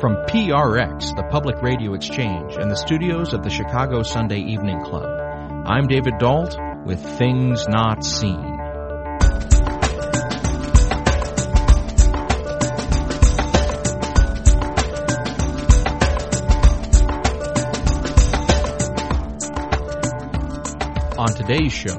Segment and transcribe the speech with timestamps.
[0.00, 5.08] From PRX, the Public Radio Exchange, and the studios of the Chicago Sunday Evening Club,
[5.64, 8.34] I'm David Dault with Things Not Seen.
[21.16, 21.98] On today's show,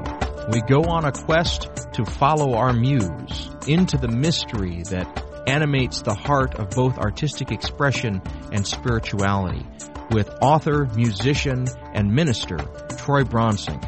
[0.52, 5.17] we go on a quest to follow our muse into the mystery that
[5.48, 8.20] animates the heart of both artistic expression
[8.52, 9.66] and spirituality
[10.10, 12.58] with author, musician, and minister
[12.98, 13.82] Troy Bronsink,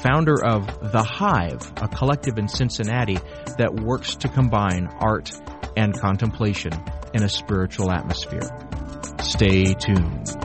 [0.00, 3.18] founder of The Hive, a collective in Cincinnati
[3.58, 5.32] that works to combine art
[5.76, 6.72] and contemplation
[7.12, 8.48] in a spiritual atmosphere.
[9.20, 10.39] Stay tuned.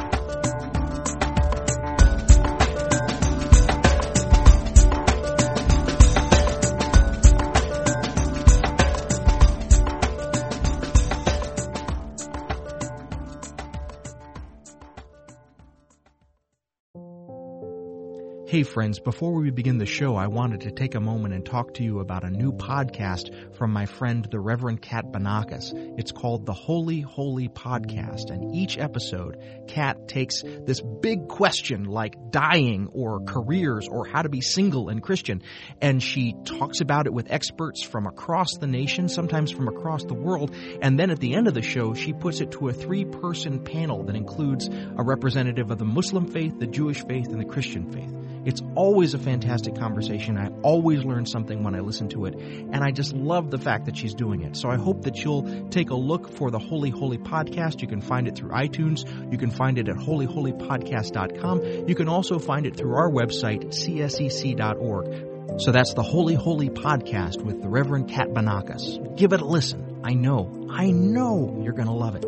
[18.55, 21.73] Hey friends, before we begin the show, I wanted to take a moment and talk
[21.73, 25.73] to you about a new podcast from my friend, the Reverend Kat Banakis.
[25.99, 32.15] It's called the Holy Holy Podcast, and each episode, Kat takes this big question like
[32.31, 35.43] dying or careers or how to be single and Christian,
[35.81, 40.13] and she talks about it with experts from across the nation, sometimes from across the
[40.13, 43.65] world, and then at the end of the show, she puts it to a three-person
[43.65, 47.91] panel that includes a representative of the Muslim faith, the Jewish faith, and the Christian
[47.91, 48.24] faith.
[48.45, 50.37] It's always a fantastic conversation.
[50.37, 53.85] I always learn something when I listen to it, and I just love the fact
[53.85, 54.55] that she's doing it.
[54.55, 57.81] So I hope that you'll take a look for the Holy Holy Podcast.
[57.81, 59.05] You can find it through iTunes.
[59.31, 61.87] You can find it at holyholypodcast.com.
[61.87, 65.59] You can also find it through our website, csec.org.
[65.59, 69.15] So that's the Holy Holy Podcast with the Reverend Kat Banakis.
[69.15, 70.01] Give it a listen.
[70.03, 72.25] I know, I know you're going to love it.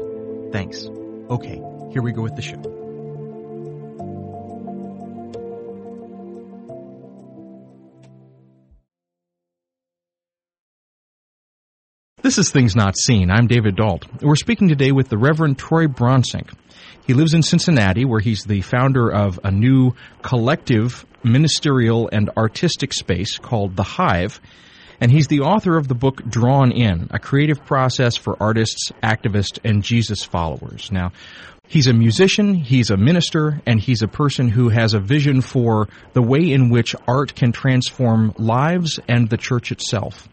[0.51, 0.87] Thanks.
[1.29, 2.76] Okay, here we go with the show.
[12.27, 13.31] This is Things Not Seen.
[13.31, 14.05] I'm David Dault.
[14.21, 16.51] We're speaking today with the Reverend Troy Bronsink.
[17.05, 19.93] He lives in Cincinnati, where he's the founder of a new
[20.23, 24.41] collective ministerial and artistic space called The Hive.
[24.99, 29.57] And he's the author of the book Drawn In, a creative process for artists, activists,
[29.63, 30.91] and Jesus followers.
[30.91, 31.13] Now,
[31.69, 35.87] He's a musician, he's a minister, and he's a person who has a vision for
[36.11, 40.27] the way in which art can transform lives and the church itself.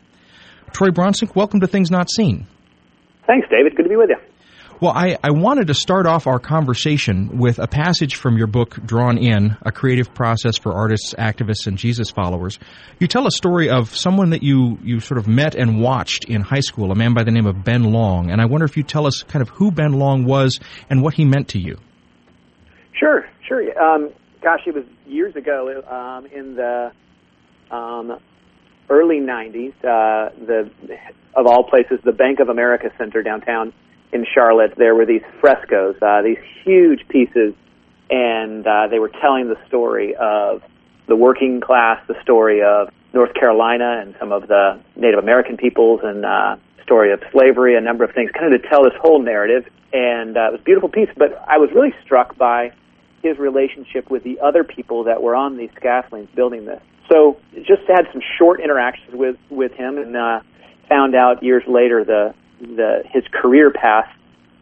[0.74, 2.48] Troy Bronsink, welcome to Things Not Seen.
[3.28, 3.76] Thanks, David.
[3.76, 4.16] Good to be with you.
[4.80, 8.76] Well, I, I wanted to start off our conversation with a passage from your book,
[8.84, 12.58] Drawn In, A Creative Process for Artists, Activists, and Jesus Followers.
[12.98, 16.40] You tell a story of someone that you, you sort of met and watched in
[16.40, 18.32] high school, a man by the name of Ben Long.
[18.32, 20.58] And I wonder if you tell us kind of who Ben Long was
[20.90, 21.78] and what he meant to you.
[22.98, 23.62] Sure, sure.
[23.80, 24.10] Um,
[24.42, 26.90] gosh, it was years ago um, in the
[27.70, 28.18] um,
[28.88, 30.70] early 90s, uh, the
[31.34, 33.72] of all places, the Bank of America Center downtown
[34.12, 37.52] in Charlotte, there were these frescoes, uh, these huge pieces,
[38.08, 40.62] and uh, they were telling the story of
[41.08, 46.00] the working class, the story of North Carolina and some of the Native American peoples,
[46.04, 49.20] and uh, story of slavery, a number of things, kind of to tell this whole
[49.20, 49.66] narrative.
[49.92, 52.72] And uh, it was a beautiful piece, but I was really struck by
[53.24, 56.80] his relationship with the other people that were on these scaffoldings building this.
[57.10, 60.40] So just had some short interactions with with him, and uh,
[60.88, 64.08] found out years later the the his career path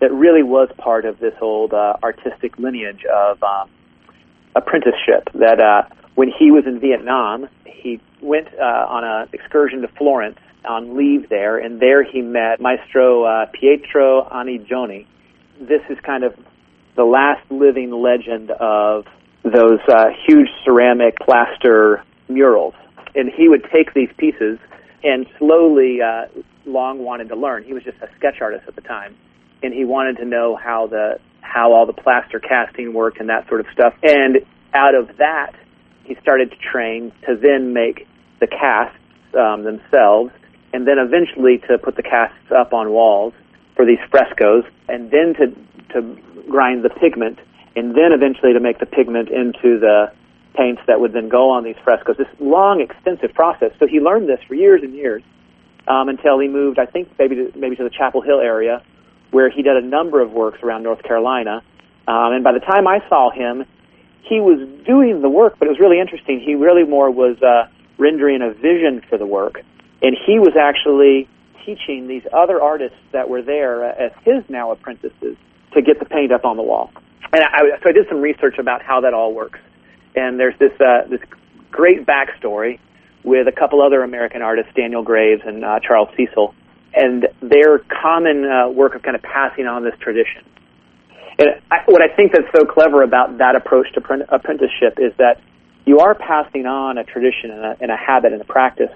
[0.01, 3.71] that really was part of this old uh, artistic lineage of um,
[4.57, 5.29] apprenticeship.
[5.35, 10.39] That uh, when he was in Vietnam, he went uh, on an excursion to Florence
[10.65, 15.07] on leave there, and there he met Maestro uh, Pietro Annigoni.
[15.61, 16.35] This is kind of
[16.97, 19.07] the last living legend of
[19.45, 22.75] those uh, huge ceramic plaster murals.
[23.15, 24.59] And he would take these pieces
[25.05, 26.27] and slowly, uh,
[26.65, 27.65] Long wanted to learn.
[27.65, 29.17] He was just a sketch artist at the time,
[29.63, 33.49] and he wanted to know how the how all the plaster casting worked and that
[33.49, 33.95] sort of stuff.
[34.03, 34.39] And
[34.73, 35.55] out of that,
[36.05, 38.07] he started to train to then make
[38.41, 38.97] the casts
[39.37, 40.31] um, themselves,
[40.73, 43.35] and then eventually to put the casts up on walls
[43.77, 45.47] for these frescoes, and then to
[45.95, 46.17] to
[46.49, 47.39] grind the pigment,
[47.77, 50.13] and then eventually to make the pigment into the
[50.55, 52.17] paints that would then go on these frescoes.
[52.17, 53.73] This long, extensive process.
[53.79, 55.23] So he learned this for years and years
[55.87, 58.83] um, until he moved, I think, maybe to, maybe to the Chapel Hill area,
[59.31, 61.63] where he did a number of works around North Carolina.
[62.07, 63.65] Um, and by the time I saw him,
[64.23, 66.41] he was doing the work, but it was really interesting.
[66.41, 69.63] He really more was uh, rendering a vision for the work,
[70.03, 71.29] and he was actually
[71.65, 75.37] teaching these other artists that were there uh, as his now apprentices
[75.75, 76.91] to get the paint up on the wall.
[77.33, 79.59] And I, so I did some research about how that all works.
[80.15, 81.21] And there's this uh, this
[81.71, 82.79] great backstory
[83.25, 86.55] with a couple other American artists, Daniel Graves and uh, Charles Cecil,
[86.95, 90.45] and their common uh, work of kind of passing on this tradition.
[91.39, 95.41] And I, what I think that's so clever about that approach to apprenticeship is that
[95.87, 98.91] you are passing on a tradition and a, and a habit and a practice,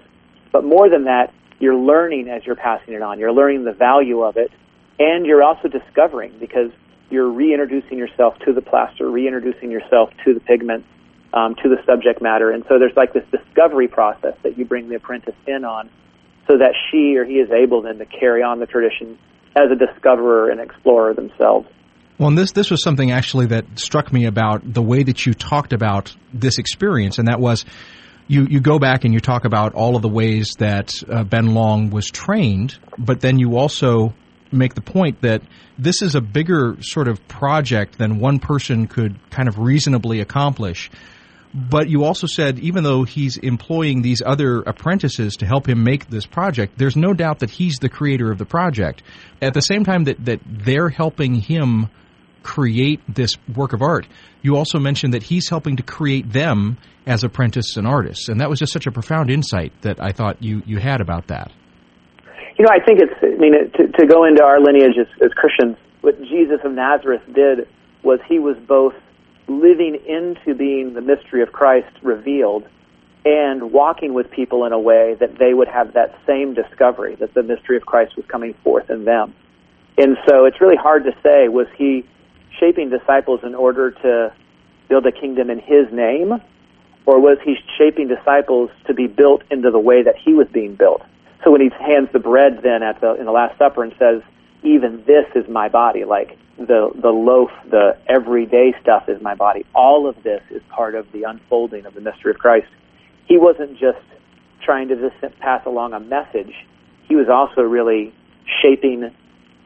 [0.52, 3.18] but more than that, you're learning as you're passing it on.
[3.18, 4.50] You're learning the value of it,
[4.98, 6.70] and you're also discovering because
[7.10, 10.84] you're reintroducing yourself to the plaster, reintroducing yourself to the pigment,
[11.32, 12.50] um, to the subject matter.
[12.50, 15.90] And so there's like this discovery process that you bring the apprentice in on
[16.48, 19.18] so that she or he is able then to carry on the tradition
[19.56, 21.68] as a discoverer and explorer themselves.
[22.18, 25.34] Well, and this this was something actually that struck me about the way that you
[25.34, 27.66] talked about this experience, and that was
[28.28, 31.54] you you go back and you talk about all of the ways that uh, Ben
[31.54, 34.14] Long was trained, but then you also
[34.52, 35.42] make the point that
[35.78, 40.90] this is a bigger sort of project than one person could kind of reasonably accomplish.
[41.54, 46.08] But you also said even though he's employing these other apprentices to help him make
[46.08, 49.02] this project, there's no doubt that he's the creator of the project.
[49.40, 51.88] At the same time that, that they're helping him
[52.46, 54.06] create this work of art,
[54.40, 58.28] you also mentioned that he's helping to create them as apprentices and artists.
[58.28, 61.26] And that was just such a profound insight that I thought you, you had about
[61.26, 61.50] that.
[62.56, 65.32] You know, I think it's, I mean, to, to go into our lineage as, as
[65.32, 67.68] Christians, what Jesus of Nazareth did
[68.02, 68.94] was he was both
[69.48, 72.64] living into being the mystery of Christ revealed
[73.24, 77.34] and walking with people in a way that they would have that same discovery that
[77.34, 79.34] the mystery of Christ was coming forth in them.
[79.98, 82.06] And so it's really hard to say was he
[82.58, 84.32] shaping disciples in order to
[84.88, 86.32] build a kingdom in his name
[87.06, 90.74] or was he shaping disciples to be built into the way that he was being
[90.74, 91.02] built?
[91.44, 94.22] So when he hands the bread then at the in the last supper and says
[94.62, 99.64] even this is my body like the the loaf, the everyday stuff is my body.
[99.74, 102.68] All of this is part of the unfolding of the mystery of Christ.
[103.26, 103.98] He wasn't just
[104.62, 106.52] trying to just pass along a message.
[107.08, 108.14] He was also really
[108.62, 109.10] shaping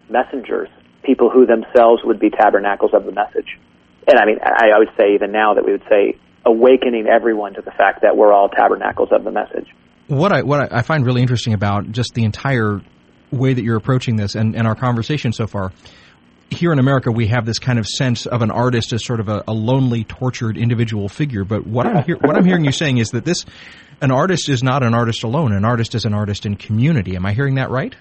[0.09, 0.69] messengers,
[1.03, 3.59] people who themselves would be tabernacles of the message.
[4.07, 7.55] And I mean, I, I would say even now that we would say awakening everyone
[7.55, 9.69] to the fact that we're all tabernacles of the message.
[10.09, 12.81] What I what I find really interesting about just the entire
[13.31, 15.73] way that you're approaching this and, and our conversation so far
[16.51, 19.29] here in America, we have this kind of sense of an artist as sort of
[19.29, 21.45] a, a lonely, tortured individual figure.
[21.45, 23.45] But what I'm hear, what I'm hearing you saying is that this,
[24.01, 25.53] an artist is not an artist alone.
[25.53, 27.17] An artist is an artist in community.
[27.17, 27.95] Am I hearing that right?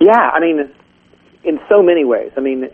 [0.00, 0.72] Yeah, I mean,
[1.44, 2.32] in so many ways.
[2.36, 2.68] I mean,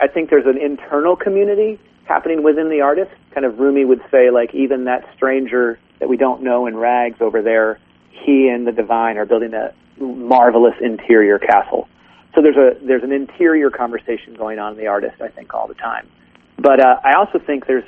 [0.00, 3.10] I think there's an internal community happening within the artist.
[3.34, 7.20] Kind of Rumi would say, like even that stranger that we don't know in rags
[7.20, 7.78] over there,
[8.10, 9.72] he and the divine are building a
[10.02, 11.88] marvelous interior castle.
[12.34, 15.68] So there's a there's an interior conversation going on in the artist, I think, all
[15.68, 16.08] the time.
[16.56, 17.84] But uh, I also think there's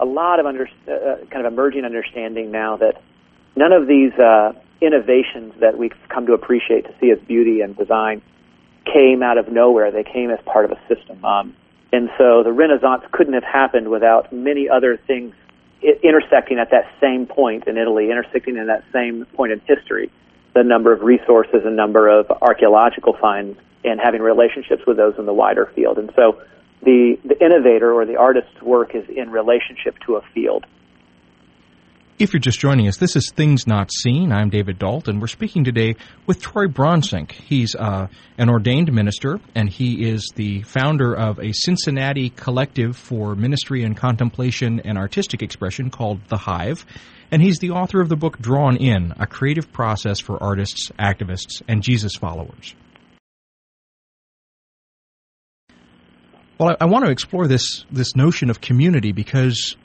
[0.00, 3.02] a lot of under, uh, uh, kind of emerging understanding now that
[3.56, 7.76] none of these uh, innovations that we've come to appreciate to see as beauty and
[7.76, 8.22] design
[8.84, 9.90] came out of nowhere.
[9.90, 11.24] They came as part of a system.
[11.24, 11.54] Um,
[11.92, 15.34] and so the Renaissance couldn't have happened without many other things
[15.80, 20.10] intersecting at that same point in Italy, intersecting in that same point in history.
[20.54, 25.26] The number of resources and number of archaeological finds and having relationships with those in
[25.26, 25.98] the wider field.
[25.98, 26.42] And so
[26.82, 30.66] the, the innovator or the artist's work is in relationship to a field.
[32.18, 34.32] If you're just joining us, this is Things Not Seen.
[34.32, 35.20] I'm David Dalton.
[35.20, 35.94] we're speaking today
[36.26, 37.30] with Troy Bronsink.
[37.30, 43.36] He's uh, an ordained minister, and he is the founder of a Cincinnati collective for
[43.36, 46.84] ministry and contemplation and artistic expression called The Hive.
[47.30, 51.62] And he's the author of the book Drawn In, a creative process for artists, activists,
[51.68, 52.74] and Jesus followers.
[56.58, 59.76] Well, I, I want to explore this this notion of community because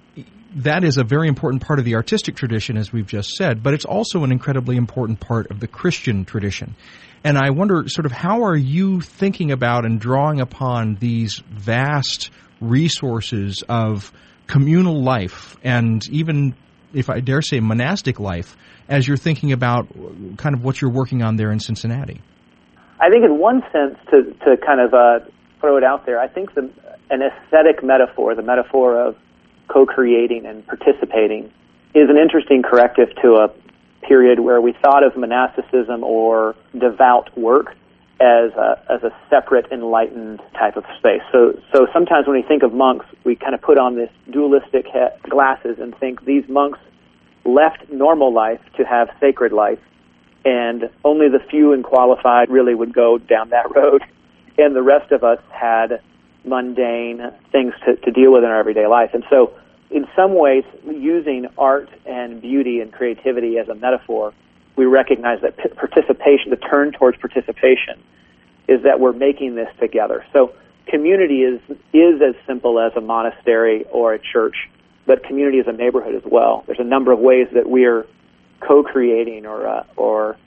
[0.56, 3.74] that is a very important part of the artistic tradition, as we've just said, but
[3.74, 6.76] it's also an incredibly important part of the Christian tradition.
[7.24, 12.32] And I wonder, sort of, how are you thinking about and drawing upon these vast
[12.60, 14.12] resources of
[14.48, 16.56] communal life and even,
[16.94, 18.56] if I dare say, monastic life
[18.90, 19.88] as you're thinking about
[20.38, 22.22] kind of what you're working on there in Cincinnati?
[23.00, 25.20] I think, in one sense, to, to kind of uh,
[25.60, 26.20] throw it out there.
[26.20, 26.70] I think the,
[27.10, 29.16] an aesthetic metaphor, the metaphor of
[29.74, 31.52] co-creating and participating,
[31.94, 33.52] is an interesting corrective to a
[34.08, 37.76] period where we thought of monasticism or devout work
[38.20, 41.22] as a, as a separate enlightened type of space.
[41.32, 44.86] So, so sometimes when we think of monks, we kind of put on this dualistic
[44.86, 46.80] he- glasses and think these monks
[47.46, 49.80] left normal life to have sacred life,
[50.46, 54.04] and only the few and qualified really would go down that road
[54.58, 56.02] and the rest of us had
[56.46, 59.12] mundane things to, to deal with in our everyday life.
[59.14, 59.54] And so,
[59.94, 64.34] in some ways, using art and beauty and creativity as a metaphor,
[64.76, 68.02] we recognize that participation, the turn towards participation,
[68.68, 70.26] is that we're making this together.
[70.34, 70.54] So,
[70.88, 71.62] community is
[71.94, 74.56] is as simple as a monastery or a church,
[75.06, 76.64] but community is a neighborhood as well.
[76.66, 78.08] There's a number of ways that we are
[78.62, 80.38] co-creating or uh, or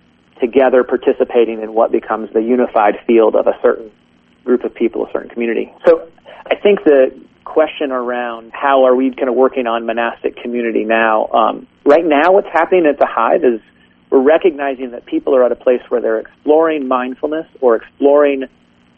[0.41, 3.93] together participating in what becomes the unified field of a certain
[4.45, 5.73] group of people, a certain community.
[5.87, 6.09] So
[6.47, 11.29] I think the question around how are we kind of working on monastic community now,
[11.29, 13.61] um, right now what's happening at the Hive is
[14.11, 18.45] we're recognizing that people are at a place where they're exploring mindfulness or exploring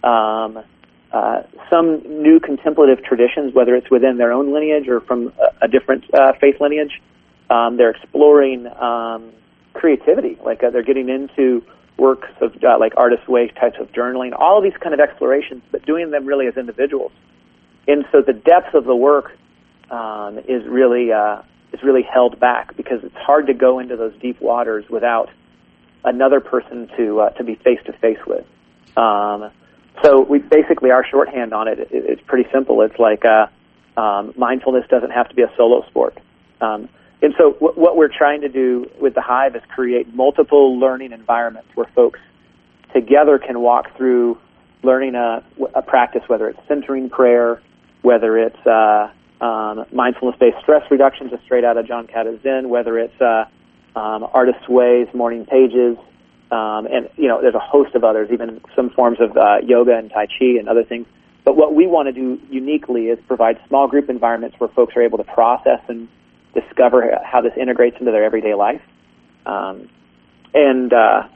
[0.02, 0.59] um,
[1.12, 5.69] uh, some new contemplative traditions, whether it's within their own lineage or from a, a
[5.69, 7.00] different uh, faith lineage.
[7.50, 9.33] Um, they're exploring um,
[9.73, 10.38] creativity.
[10.45, 11.62] Like uh, they're getting into
[11.97, 15.62] works of uh, like artist way types of journaling, all of these kind of explorations,
[15.71, 17.12] but doing them really as individuals.
[17.88, 19.33] And so the depth of the work
[19.90, 21.42] um, is really uh,
[21.73, 25.30] is really held back because it's hard to go into those deep waters without
[26.04, 28.45] another person to uh, to be face to face with.
[28.97, 29.50] Um,
[30.04, 32.83] so we basically our shorthand on it, it it's pretty simple.
[32.83, 33.47] It's like uh,
[33.99, 36.18] um, mindfulness doesn't have to be a solo sport.
[36.61, 36.88] Um,
[37.21, 41.12] and so what, what we're trying to do with the Hive is create multiple learning
[41.12, 42.21] environments where folks
[42.95, 44.38] together can walk through
[44.83, 45.42] learning a,
[45.75, 47.61] a practice, whether it's centering prayer,
[48.02, 53.21] whether it's uh, um, mindfulness-based stress reduction, just straight out of Jon Kabat-Zinn, whether it's
[53.21, 53.45] uh,
[53.97, 55.97] um, Artist's Ways, Morning Pages,
[56.50, 59.97] um, and you know there's a host of others, even some forms of uh, yoga
[59.97, 61.07] and Tai Chi and other things.
[61.45, 65.02] But what we want to do uniquely is provide small group environments where folks are
[65.02, 66.09] able to process and
[66.55, 68.83] discover how this integrates into their everyday life.
[69.47, 69.88] Um,
[70.55, 71.28] and uh,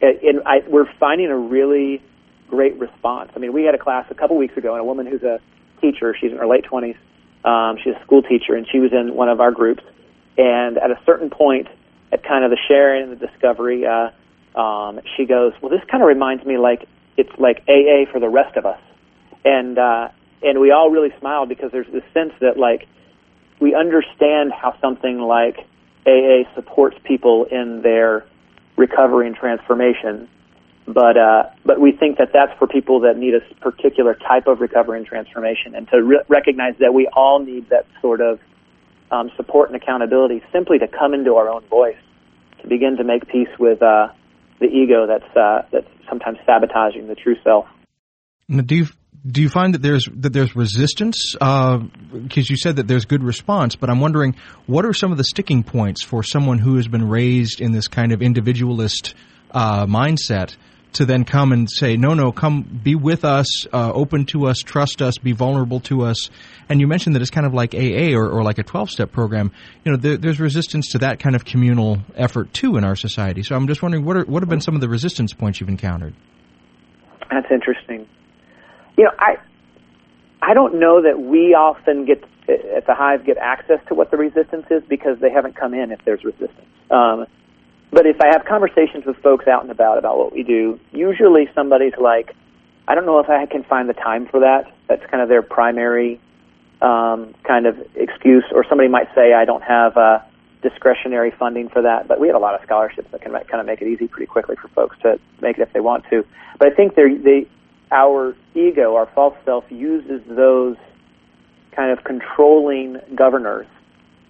[0.00, 2.02] and I, we're finding a really
[2.48, 3.30] great response.
[3.34, 5.40] I mean, we had a class a couple weeks ago, and a woman who's a
[5.80, 6.96] teacher, she's in her late 20s,
[7.44, 9.82] um, she's a school teacher, and she was in one of our groups.
[10.36, 11.68] And at a certain point,
[12.12, 14.10] at kind of the sharing and the discovery, uh,
[14.58, 18.28] um, she goes, "Well, this kind of reminds me like it's like AA for the
[18.28, 18.80] rest of us."
[19.44, 20.08] And uh,
[20.42, 22.86] and we all really smiled because there's this sense that like
[23.60, 25.58] we understand how something like
[26.06, 28.26] AA supports people in their
[28.76, 30.28] recovery and transformation,
[30.86, 34.60] but uh, but we think that that's for people that need a particular type of
[34.60, 38.38] recovery and transformation, and to re- recognize that we all need that sort of
[39.10, 41.96] um, support and accountability, simply to come into our own voice,
[42.62, 44.08] to begin to make peace with uh,
[44.60, 47.66] the ego that's uh, that's sometimes sabotaging the true self.
[48.48, 48.86] Now, do you
[49.28, 51.32] do you find that there's that there's resistance?
[51.32, 55.18] Because uh, you said that there's good response, but I'm wondering what are some of
[55.18, 59.14] the sticking points for someone who has been raised in this kind of individualist
[59.50, 60.56] uh, mindset
[60.96, 64.58] to then come and say, no, no, come be with us, uh, open to us,
[64.58, 66.30] trust us, be vulnerable to us.
[66.68, 69.12] And you mentioned that it's kind of like AA or, or like a 12 step
[69.12, 69.52] program.
[69.84, 73.42] You know, there, there's resistance to that kind of communal effort too in our society.
[73.42, 75.68] So I'm just wondering what are, what have been some of the resistance points you've
[75.70, 76.14] encountered?
[77.30, 78.06] That's interesting
[78.96, 79.36] you know, I
[80.42, 84.16] I don't know that we often get at the hive get access to what the
[84.16, 86.66] resistance is because they haven't come in if there's resistance.
[86.90, 87.26] Um,
[87.90, 91.48] but if I have conversations with folks out and about about what we do, usually
[91.54, 92.34] somebody's like,
[92.88, 94.72] I don't know if I can find the time for that.
[94.88, 96.20] That's kind of their primary
[96.82, 98.44] um, kind of excuse.
[98.52, 100.18] Or somebody might say, I don't have uh,
[100.62, 102.06] discretionary funding for that.
[102.06, 104.26] But we have a lot of scholarships that can kind of make it easy pretty
[104.26, 106.24] quickly for folks to make it if they want to.
[106.58, 107.46] But I think they
[107.90, 110.76] our ego, our false self, uses those
[111.74, 113.66] kind of controlling governors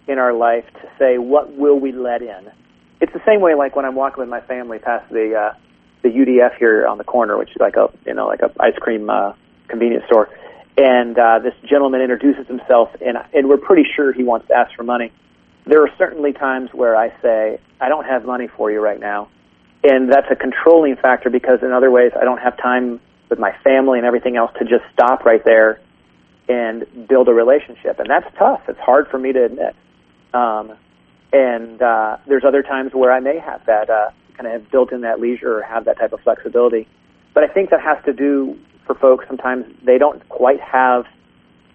[0.06, 2.50] in our life to say, what will we let in?
[3.00, 5.54] It's the same way like when I'm walking with my family past the uh,
[6.02, 8.76] the UDF here on the corner, which is like a you know like a ice
[8.80, 9.32] cream uh,
[9.68, 10.28] convenience store,
[10.76, 14.74] and uh, this gentleman introduces himself, and and we're pretty sure he wants to ask
[14.74, 15.12] for money.
[15.66, 19.28] There are certainly times where I say, I don't have money for you right now,
[19.82, 23.52] and that's a controlling factor because in other ways I don't have time with my
[23.64, 25.80] family and everything else to just stop right there
[26.48, 27.98] and build a relationship.
[27.98, 28.62] And that's tough.
[28.68, 29.74] It's hard for me to admit.
[30.32, 30.74] Um,
[31.32, 35.02] and uh, there's other times where I may have that uh, kind of built in
[35.02, 36.88] that leisure or have that type of flexibility.
[37.34, 39.26] But I think that has to do for folks.
[39.28, 41.04] Sometimes they don't quite have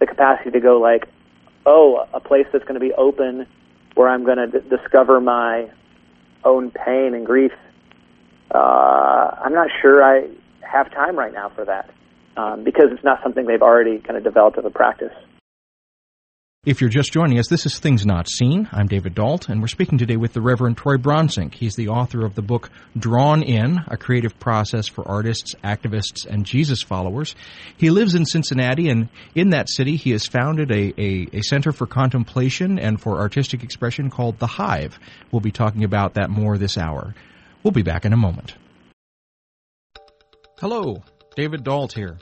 [0.00, 1.08] the capacity to go like,
[1.66, 3.46] oh, a place that's going to be open
[3.94, 5.70] where I'm going to d- discover my
[6.44, 7.52] own pain and grief.
[8.50, 10.28] Uh, I'm not sure I
[10.60, 11.90] have time right now for that
[12.36, 15.12] um, because it's not something they've already kind of developed as a practice.
[16.64, 18.68] If you're just joining us, this is Things Not Seen.
[18.70, 21.54] I'm David Dault, and we're speaking today with the Reverend Troy Bronsink.
[21.54, 26.46] He's the author of the book Drawn In, a creative process for artists, activists, and
[26.46, 27.34] Jesus followers.
[27.76, 31.72] He lives in Cincinnati, and in that city, he has founded a, a, a center
[31.72, 35.00] for contemplation and for artistic expression called The Hive.
[35.32, 37.12] We'll be talking about that more this hour.
[37.64, 38.54] We'll be back in a moment.
[40.60, 41.02] Hello,
[41.34, 42.18] David Dault here.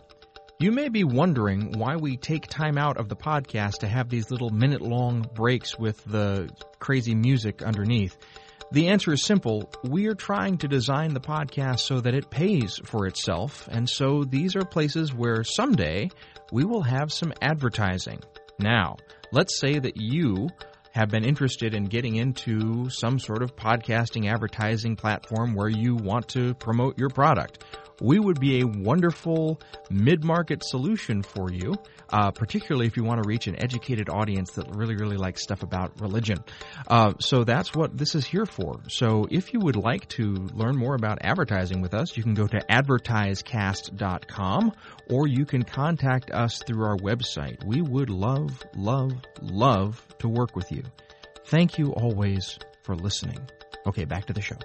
[0.60, 4.30] You may be wondering why we take time out of the podcast to have these
[4.30, 8.18] little minute long breaks with the crazy music underneath.
[8.70, 9.72] The answer is simple.
[9.84, 14.22] We are trying to design the podcast so that it pays for itself, and so
[14.22, 16.10] these are places where someday
[16.52, 18.20] we will have some advertising.
[18.58, 18.98] Now,
[19.32, 20.50] let's say that you
[20.92, 26.28] have been interested in getting into some sort of podcasting advertising platform where you want
[26.28, 27.64] to promote your product
[28.00, 31.74] we would be a wonderful mid-market solution for you,
[32.10, 35.62] uh, particularly if you want to reach an educated audience that really, really likes stuff
[35.62, 36.38] about religion.
[36.88, 38.80] Uh, so that's what this is here for.
[38.88, 42.46] So if you would like to learn more about advertising with us, you can go
[42.46, 44.72] to advertisecast.com
[45.10, 47.64] or you can contact us through our website.
[47.64, 50.82] We would love, love, love to work with you.
[51.46, 53.38] Thank you always for listening.
[53.86, 54.56] Okay, back to the show.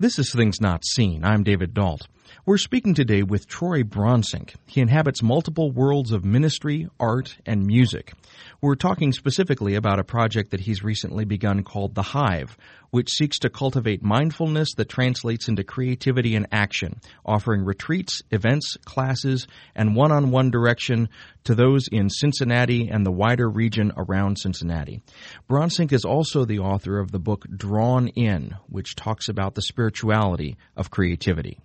[0.00, 1.26] This is Things Not Seen.
[1.26, 2.08] I'm David Dault.
[2.46, 4.54] We're speaking today with Troy Bronsink.
[4.66, 8.14] He inhabits multiple worlds of ministry, art, and music.
[8.60, 12.56] We're talking specifically about a project that he's recently begun called The Hive,
[12.90, 19.46] which seeks to cultivate mindfulness that translates into creativity and action, offering retreats, events, classes,
[19.74, 21.08] and one on one direction
[21.44, 25.02] to those in Cincinnati and the wider region around Cincinnati.
[25.48, 30.56] Bronsink is also the author of the book Drawn In, which talks about the spirituality
[30.76, 31.58] of creativity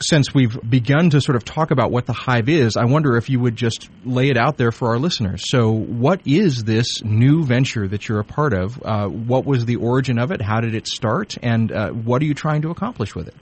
[0.00, 3.28] since we've begun to sort of talk about what the hive is, I wonder if
[3.28, 5.44] you would just lay it out there for our listeners.
[5.46, 8.80] So, what is this new venture that you're a part of?
[8.82, 10.40] Uh, what was the origin of it?
[10.40, 11.36] How did it start?
[11.42, 13.34] And uh, what are you trying to accomplish with it?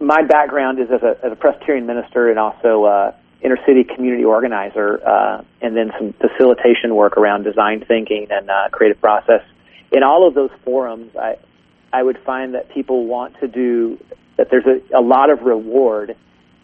[0.00, 4.24] My background is as a, as a Presbyterian minister and also uh, inner city community
[4.24, 9.42] organizer, uh, and then some facilitation work around design thinking and uh, creative process.
[9.92, 11.36] In all of those forums, I
[11.92, 13.98] I would find that people want to do
[14.36, 16.16] that there's a, a lot of reward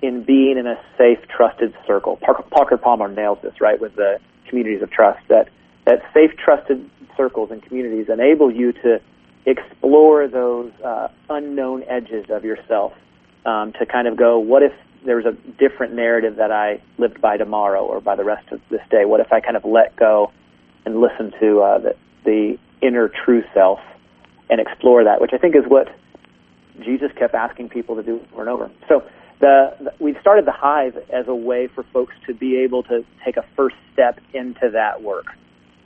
[0.03, 2.19] in being in a safe, trusted circle.
[2.51, 5.49] Parker, Palmer nails this, right, with the communities of trust, that,
[5.87, 9.01] that safe, trusted circles and communities enable you to
[9.47, 12.93] explore those uh, unknown edges of yourself
[13.45, 14.73] um, to kind of go, what if
[15.05, 18.83] there's a different narrative that I lived by tomorrow or by the rest of this
[18.91, 19.05] day?
[19.05, 20.33] What if I kind of let go
[20.85, 23.81] and listen to uh, the, the inner true self
[24.49, 25.89] and explore that, which I think is what
[26.83, 28.71] Jesus kept asking people to do over and over.
[28.89, 29.03] So
[29.41, 33.05] the, the we started the Hive as a way for folks to be able to
[33.25, 35.27] take a first step into that work.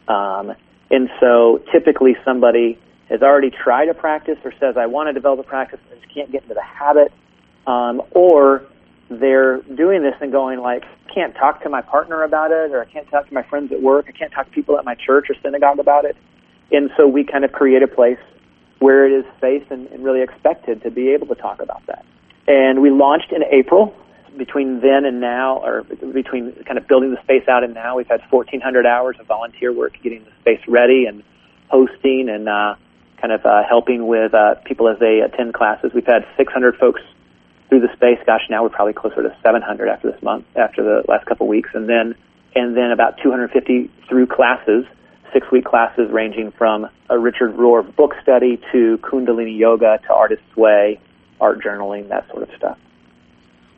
[0.08, 0.52] Um,
[0.90, 2.78] and so typically somebody
[3.08, 6.00] has already tried a practice or says, I want to develop a practice, but I
[6.00, 7.12] just can't get into the habit.
[7.66, 8.66] Um, or
[9.10, 12.86] they're doing this and going like, can't talk to my partner about it, or I
[12.86, 15.26] can't talk to my friends at work, I can't talk to people at my church
[15.30, 16.16] or synagogue about it.
[16.72, 18.18] And so we kind of create a place
[18.78, 22.04] where it is safe and, and really expected to be able to talk about that.
[22.46, 23.94] And we launched in April.
[24.36, 28.08] Between then and now, or between kind of building the space out and now, we've
[28.08, 31.22] had 1,400 hours of volunteer work getting the space ready and
[31.68, 32.74] hosting and uh,
[33.20, 35.92] kind of uh, helping with uh, people as they attend classes.
[35.94, 37.00] We've had 600 folks
[37.68, 38.18] through the space.
[38.26, 41.50] Gosh, now we're probably closer to 700 after this month, after the last couple of
[41.50, 42.16] weeks, and then
[42.56, 44.84] and then about 250 through classes
[45.34, 50.56] six week classes ranging from a Richard Rohr book study to Kundalini yoga to artist's
[50.56, 51.00] way,
[51.40, 52.78] art journaling, that sort of stuff.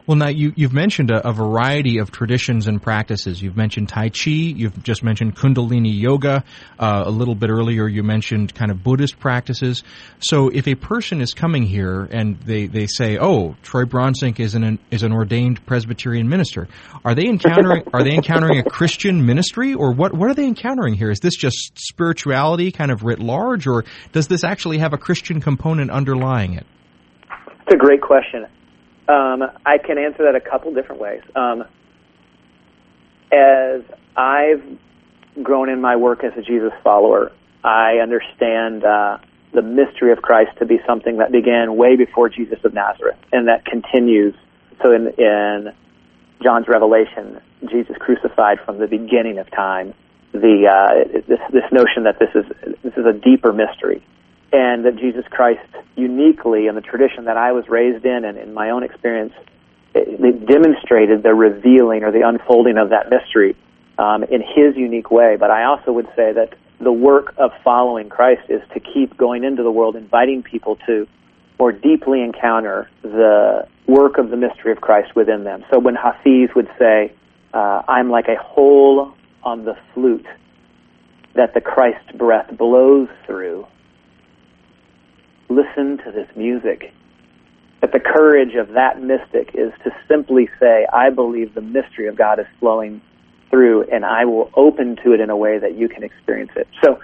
[0.07, 3.43] Well, now you, you've mentioned a, a, variety of traditions and practices.
[3.43, 4.31] You've mentioned Tai Chi.
[4.31, 6.45] You've just mentioned Kundalini Yoga.
[6.79, 9.83] Uh, a little bit earlier, you mentioned kind of Buddhist practices.
[10.21, 14.55] So, if a person is coming here and they, they say, "Oh, Troy Bronsink is
[14.55, 16.69] an is an ordained Presbyterian minister,"
[17.05, 20.95] are they encountering are they encountering a Christian ministry, or what what are they encountering
[20.95, 21.11] here?
[21.11, 25.41] Is this just spirituality, kind of writ large, or does this actually have a Christian
[25.41, 26.67] component underlying it?
[27.67, 28.47] It's a great question.
[29.09, 31.23] Um, I can answer that a couple different ways.
[31.35, 31.65] Um,
[33.33, 33.83] as
[34.17, 34.63] I've
[35.43, 39.19] grown in my work as a Jesus follower, I understand uh,
[39.53, 43.49] the mystery of Christ to be something that began way before Jesus of Nazareth, and
[43.49, 44.35] that continues.
[44.83, 45.73] So in, in
[46.43, 47.41] John's Revelation,
[47.71, 49.95] Jesus crucified from the beginning of time.
[50.33, 52.45] The uh, this this notion that this is
[52.83, 54.05] this is a deeper mystery
[54.57, 55.61] and that Jesus Christ
[55.97, 59.35] uniquely in the tradition that I was raised in and in my own experience
[59.95, 63.57] it demonstrated the revealing or the unfolding of that mystery
[63.99, 65.37] um, in his unique way.
[65.39, 69.45] But I also would say that the work of following Christ is to keep going
[69.45, 71.07] into the world, inviting people to
[71.59, 75.65] more deeply encounter the work of the mystery of Christ within them.
[75.73, 77.15] So when Hafiz would say,
[77.55, 80.27] uh, I'm like a hole on the flute
[81.35, 83.67] that the Christ breath blows through,
[85.49, 86.93] listen to this music.
[87.81, 92.17] That the courage of that mystic is to simply say, I believe the mystery of
[92.17, 93.03] God is flowing
[93.51, 96.67] through, and I will open to it in a way that you can experience it.
[96.83, 96.99] So,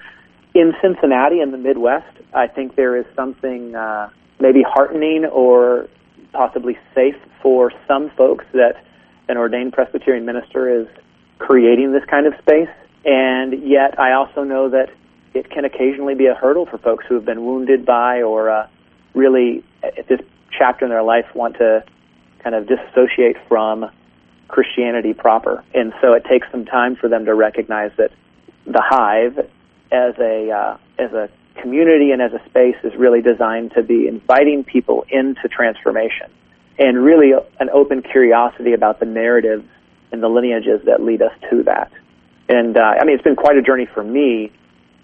[0.54, 5.88] in Cincinnati, in the Midwest, I think there is something uh, maybe heartening or
[6.32, 8.84] possibly safe for some folks that
[9.28, 10.86] an ordained Presbyterian minister is
[11.38, 12.68] creating this kind of space.
[13.04, 14.90] And yet, I also know that
[15.34, 18.68] it can occasionally be a hurdle for folks who have been wounded by or uh,
[19.14, 20.20] really, at this
[20.56, 21.84] chapter in their life, want to
[22.42, 23.90] kind of disassociate from
[24.48, 25.64] Christianity proper.
[25.74, 28.12] And so it takes some time for them to recognize that
[28.66, 29.38] the hive
[29.90, 31.28] as a uh, as a
[31.60, 36.30] community and as a space is really designed to be inviting people into transformation
[36.78, 39.64] and really an open curiosity about the narratives
[40.10, 41.90] and the lineages that lead us to that.
[42.48, 44.52] And uh, I mean, it's been quite a journey for me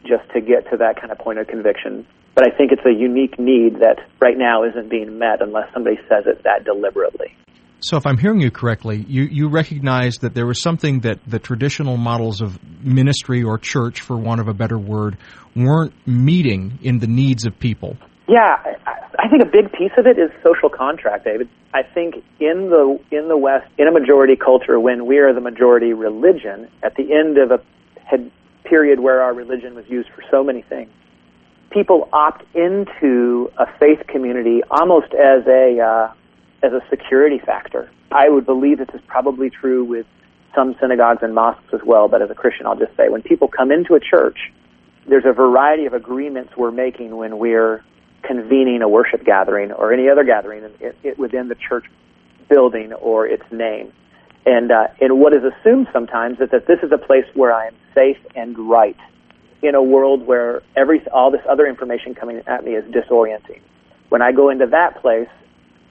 [0.03, 2.07] just to get to that kind of point of conviction.
[2.35, 5.97] But I think it's a unique need that right now isn't being met unless somebody
[6.09, 7.35] says it that deliberately.
[7.81, 11.39] So, if I'm hearing you correctly, you, you recognize that there was something that the
[11.39, 15.17] traditional models of ministry or church, for want of a better word,
[15.55, 17.97] weren't meeting in the needs of people.
[18.29, 18.57] Yeah,
[19.19, 21.49] I think a big piece of it is social contract, David.
[21.73, 25.41] I think in the in the West, in a majority culture, when we are the
[25.41, 27.63] majority religion, at the end of a
[28.65, 30.91] period where our religion was used for so many things,
[31.71, 36.13] people opt into a faith community almost as a uh,
[36.63, 37.91] as a security factor.
[38.11, 40.07] I would believe this is probably true with
[40.55, 43.49] some synagogues and mosques as well, but as a Christian, I'll just say when people
[43.49, 44.39] come into a church,
[45.07, 47.85] there's a variety of agreements we're making when we're
[48.23, 51.85] convening a worship gathering or any other gathering in, in, within the church
[52.49, 53.93] building or its name.
[54.49, 57.67] And, uh, and what is assumed sometimes is that this is a place where I
[57.67, 58.97] am safe and right
[59.61, 63.61] in a world where every, all this other information coming at me is disorienting.
[64.09, 65.29] When I go into that place,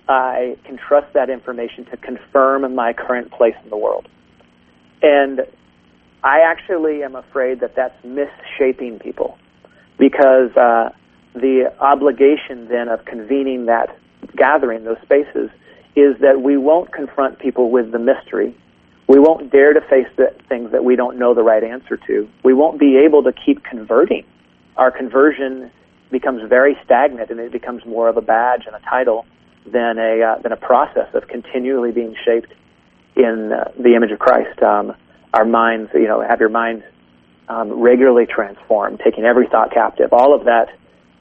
[0.09, 4.07] I can trust that information to confirm my current place in the world.
[5.03, 5.41] And
[6.23, 9.37] I actually am afraid that that's misshaping people
[9.99, 10.89] because uh,
[11.35, 13.95] the obligation then of convening that
[14.35, 15.51] gathering, those spaces,
[15.97, 18.55] is that we won't confront people with the mystery.
[19.07, 22.29] We won't dare to face the things that we don't know the right answer to.
[22.43, 24.23] We won't be able to keep converting.
[24.75, 25.71] Our conversion
[26.11, 29.25] becomes very stagnant and it becomes more of a badge and a title
[29.65, 32.53] than a uh, than a process of continually being shaped
[33.15, 34.61] in uh, the image of Christ.
[34.61, 34.95] Um,
[35.33, 36.83] our minds, you know, have your mind
[37.49, 40.13] um, regularly transformed, taking every thought captive.
[40.13, 40.69] All of that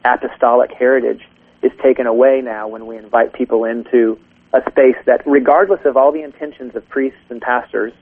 [0.04, 1.22] apostolic heritage
[1.62, 4.18] is taken away now when we invite people into
[4.56, 7.92] a space that, regardless of all the intentions of priests and pastors,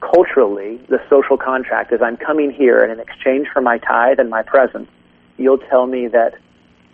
[0.00, 4.28] culturally, the social contract is I'm coming here and in exchange for my tithe and
[4.28, 4.88] my presence,
[5.36, 6.34] you'll tell me that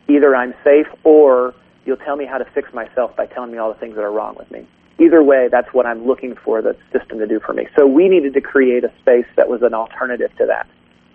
[0.08, 3.72] either I'm safe or You'll tell me how to fix myself by telling me all
[3.72, 4.66] the things that are wrong with me.
[4.98, 7.66] Either way, that's what I'm looking for the system to do for me.
[7.76, 10.68] So we needed to create a space that was an alternative to that,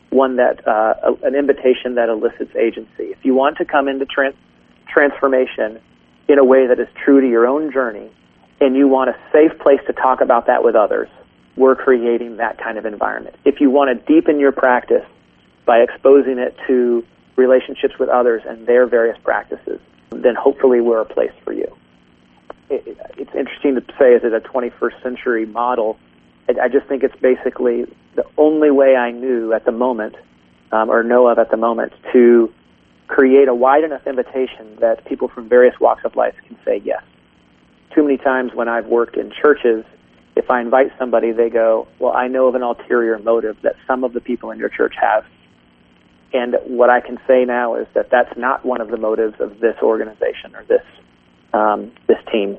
[0.09, 3.03] one that uh, an invitation that elicits agency.
[3.03, 4.35] If you want to come into trans-
[4.87, 5.79] transformation
[6.27, 8.11] in a way that is true to your own journey,
[8.59, 11.09] and you want a safe place to talk about that with others,
[11.55, 13.35] we're creating that kind of environment.
[13.45, 15.05] If you want to deepen your practice
[15.65, 19.79] by exposing it to relationships with others and their various practices,
[20.11, 21.75] then hopefully we're a place for you.
[22.69, 25.97] It's interesting to say, is it a 21st century model?
[26.47, 27.85] I, just think it's basically
[28.15, 30.15] the only way I knew at the moment,
[30.71, 32.51] um, or know of at the moment, to
[33.07, 37.03] create a wide enough invitation that people from various walks of life can say yes.
[37.93, 39.85] Too many times when I've worked in churches,
[40.35, 44.03] if I invite somebody, they go, Well, I know of an ulterior motive that some
[44.03, 45.25] of the people in your church have
[46.35, 49.59] and what I can say now is that that's not one of the motives of
[49.59, 50.83] this organization or this
[51.53, 52.57] um, this team.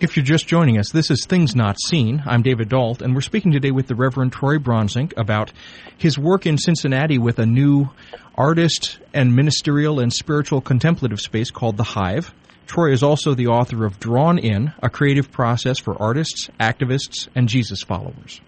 [0.00, 2.22] If you're just joining us, this is Things Not Seen.
[2.24, 5.52] I'm David Dault, and we're speaking today with the Reverend Troy Bronsink about
[5.96, 7.88] his work in Cincinnati with a new
[8.36, 12.32] artist and ministerial and spiritual contemplative space called The Hive.
[12.68, 17.48] Troy is also the author of Drawn In, a creative process for artists, activists, and
[17.48, 18.40] Jesus followers.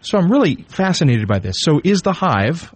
[0.00, 1.54] So I'm really fascinated by this.
[1.60, 2.74] So is the hive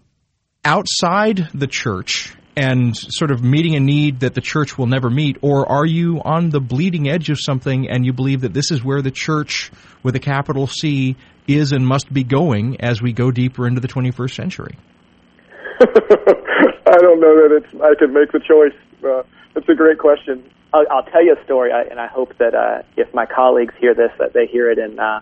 [0.64, 5.38] outside the church and sort of meeting a need that the church will never meet,
[5.42, 8.84] or are you on the bleeding edge of something and you believe that this is
[8.84, 13.30] where the church with a capital C is and must be going as we go
[13.30, 14.78] deeper into the 21st century?
[15.80, 18.78] I don't know that it's I can make the choice.
[19.04, 19.22] Uh,
[19.56, 20.48] it's a great question.
[20.72, 23.74] I'll, I'll tell you a story, I, and I hope that uh, if my colleagues
[23.80, 25.20] hear this, that they hear it in uh,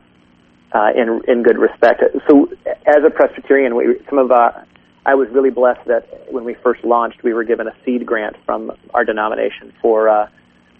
[0.74, 2.02] uh, in in good respect.
[2.28, 4.64] So, as a Presbyterian, we, some of uh,
[5.04, 8.36] I was really blessed that when we first launched, we were given a seed grant
[8.46, 10.28] from our denomination for uh,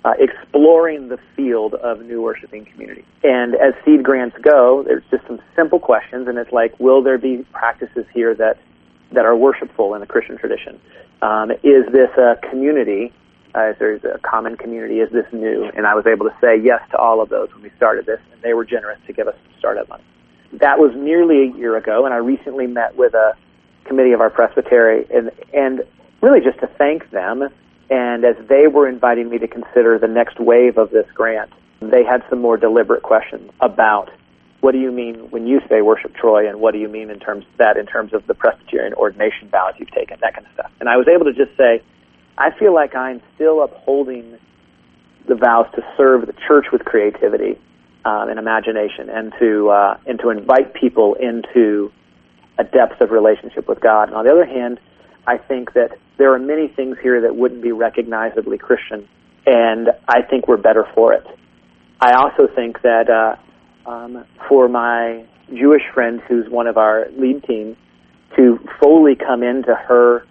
[0.05, 3.05] uh, exploring the field of new worshiping community.
[3.25, 7.19] And as seed grants go, there's just some simple questions, and it's like, will there
[7.19, 8.59] be practices here that
[9.13, 10.81] that are worshipful in the Christian tradition?
[11.21, 13.13] Um, is this a community?
[13.55, 15.01] Uh, is there a common community?
[15.01, 15.71] Is this new?
[15.77, 18.21] And I was able to say yes to all of those when we started this,
[18.33, 20.05] and they were generous to give us startup money.
[20.55, 23.37] That was nearly a year ago, and I recently met with a
[23.85, 25.83] committee of our presbytery, and and
[26.21, 27.49] really just to thank them.
[27.91, 32.05] And as they were inviting me to consider the next wave of this grant, they
[32.05, 34.11] had some more deliberate questions about
[34.61, 37.19] what do you mean when you say worship Troy, and what do you mean in
[37.19, 40.71] terms that in terms of the Presbyterian ordination vows you've taken, that kind of stuff.
[40.81, 41.83] And I was able to just say,
[42.39, 44.39] I feel like I'm still upholding
[45.27, 47.59] the vows to serve the church with creativity
[48.05, 51.93] um, and imagination, and to uh, and to invite people into
[52.59, 54.09] a depth of relationship with God.
[54.09, 54.79] And on the other hand,
[55.27, 59.09] I think that there are many things here that wouldn't be recognizably Christian,
[59.47, 61.27] and I think we're better for it.
[62.01, 67.45] I also think that uh, um, for my Jewish friend who's one of our lead
[67.45, 67.77] team
[68.37, 70.27] to fully come into her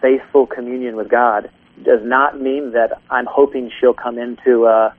[0.00, 1.50] faithful communion with God
[1.82, 4.94] does not mean that I'm hoping she'll come into a,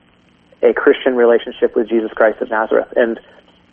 [0.62, 2.92] a Christian relationship with Jesus Christ of Nazareth.
[2.96, 3.18] And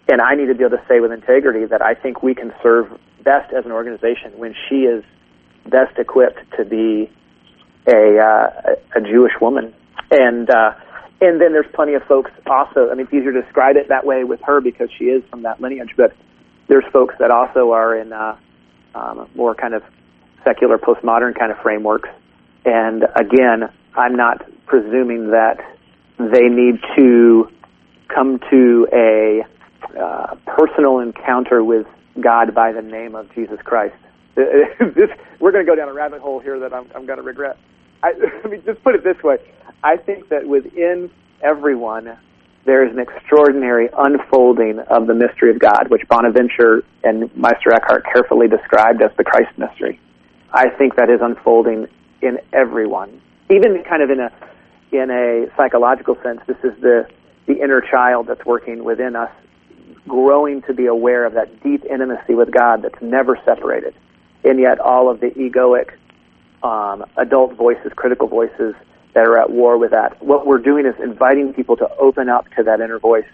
[0.10, 2.54] and I need to be able to say with integrity that I think we can
[2.62, 2.88] serve
[3.24, 5.04] best as an organization when she is
[5.66, 7.10] best equipped to be
[7.88, 9.74] a uh, a Jewish woman.
[10.12, 10.74] And uh,
[11.22, 12.89] and then there's plenty of folks also.
[12.92, 15.44] I mean, it's easier to describe it that way with her because she is from
[15.44, 15.92] that lineage.
[15.96, 16.16] But
[16.68, 18.38] there's folks that also are in uh,
[18.94, 19.84] um, more kind of
[20.44, 22.10] secular postmodern kind of frameworks.
[22.66, 25.60] And again, I'm not presuming that
[26.18, 27.50] they need to
[28.13, 29.44] come to a
[30.00, 31.88] uh, personal encounter with
[32.19, 33.96] God by the name of Jesus Christ.
[34.36, 37.24] this, we're going to go down a rabbit hole here that I'm, I'm going to
[37.24, 37.58] regret.
[38.02, 39.38] I, I mean, just put it this way.
[39.84, 41.10] I think that within
[41.41, 42.17] everyone,
[42.65, 48.06] there is an extraordinary unfolding of the mystery of God, which Bonaventure and Meister Eckhart
[48.06, 50.00] carefully described as the Christ mystery.
[50.52, 51.88] I think that is unfolding
[52.22, 54.32] in everyone, even kind of in a
[54.93, 56.39] in a psychological sense.
[56.48, 57.08] This is the
[57.48, 59.32] the inner child that's working within us,
[60.08, 63.94] growing to be aware of that deep intimacy with God that's never separated,
[64.44, 65.92] and yet all of the egoic
[66.63, 68.76] um, adult voices, critical voices
[69.13, 70.22] that are at war with that.
[70.24, 73.28] What we're doing is inviting people to open up to that inner voice,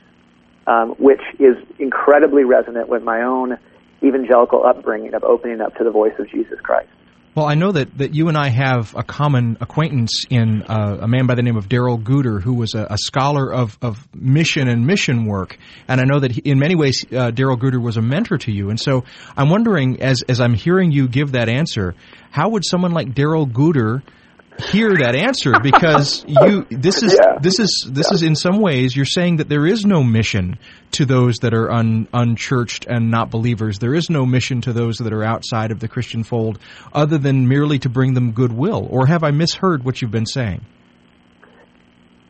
[0.68, 3.58] um, which is incredibly resonant with my own
[4.04, 6.90] evangelical upbringing of opening up to the voice of Jesus Christ.
[7.40, 11.08] Well, I know that, that you and I have a common acquaintance in uh, a
[11.08, 14.68] man by the name of Darrell Guder, who was a, a, scholar of, of mission
[14.68, 15.58] and mission work.
[15.88, 18.52] And I know that he, in many ways, uh, Darrell Guder was a mentor to
[18.52, 18.70] you.
[18.70, 19.06] And so
[19.38, 21.96] I'm wondering, as, as I'm hearing you give that answer,
[22.30, 24.04] how would someone like Darrell Guder
[24.62, 27.40] hear that answer because you this is yeah.
[27.42, 28.16] this is this yeah.
[28.16, 30.58] is in some ways you're saying that there is no mission
[30.92, 33.80] to those that are un, unchurched and not believers.
[33.80, 36.60] There is no mission to those that are outside of the Christian fold
[36.94, 38.88] other than merely to bring them goodwill.
[38.90, 40.66] Or have I misheard what you've been saying?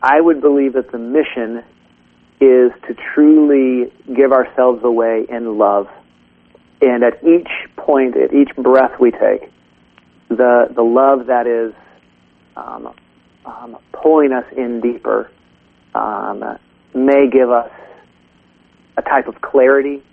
[0.02, 1.64] I would believe that the mission
[2.42, 5.88] is to truly give ourselves away in love.
[6.82, 9.52] And at each point, at each breath we take,
[10.30, 11.74] the the love that is
[12.60, 12.94] um,
[13.46, 15.32] um, pulling us in deeper
[15.96, 16.58] um,
[16.94, 17.72] may give us
[18.98, 20.04] a type of clarity,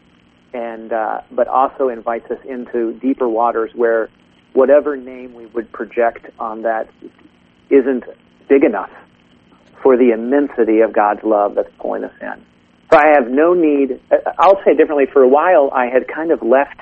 [0.53, 4.09] and uh, but also invites us into deeper waters where
[4.53, 6.89] whatever name we would project on that
[7.69, 8.05] isn't
[8.49, 8.91] big enough
[9.83, 12.45] for the immensity of God's love that's pulling us in.
[12.91, 14.01] So I have no need.
[14.39, 15.07] I'll say differently.
[15.13, 16.81] For a while, I had kind of left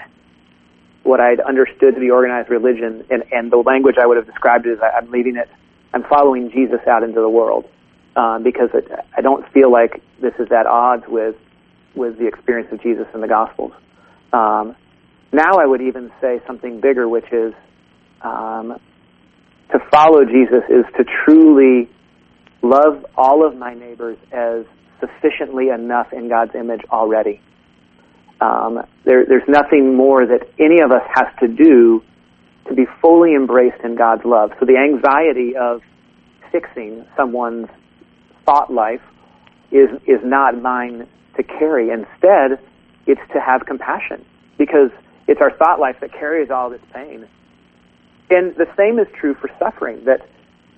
[1.04, 4.66] what I'd understood to be organized religion, and, and the language I would have described
[4.66, 5.48] it as I'm leaving it,
[5.92, 7.66] I'm following Jesus out into the world
[8.16, 11.36] um, because it, I don't feel like this is at odds with
[11.94, 13.72] with the experience of Jesus in the Gospels.
[14.32, 14.74] Um,
[15.32, 17.54] now I would even say something bigger, which is
[18.20, 18.80] um,
[19.70, 21.88] to follow Jesus is to truly
[22.62, 24.64] love all of my neighbors as
[24.98, 27.40] sufficiently enough in God's image already.
[28.40, 32.02] Um, there, there's nothing more that any of us has to do
[32.68, 34.50] to be fully embraced in God's love.
[34.58, 35.82] So the anxiety of
[36.50, 37.68] fixing someone's
[38.46, 39.02] thought life
[39.70, 41.90] is is not mine to carry.
[41.90, 42.60] Instead,
[43.06, 44.24] it's to have compassion
[44.56, 44.90] because
[45.26, 47.26] it's our thought life that carries all this pain.
[48.30, 50.26] And the same is true for suffering that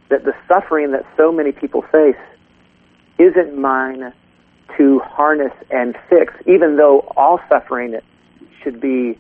[0.09, 2.16] that the suffering that so many people face
[3.19, 4.12] isn't mine
[4.77, 7.99] to harness and fix, even though all suffering
[8.63, 9.19] should be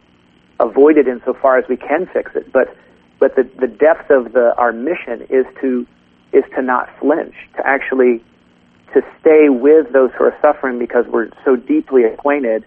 [0.60, 2.52] avoided insofar as we can fix it.
[2.52, 2.76] But
[3.18, 5.86] but the, the depth of the our mission is to
[6.32, 8.22] is to not flinch, to actually
[8.94, 12.64] to stay with those who are suffering because we're so deeply acquainted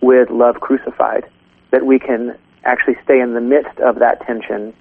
[0.00, 1.24] with love crucified
[1.70, 4.74] that we can actually stay in the midst of that tension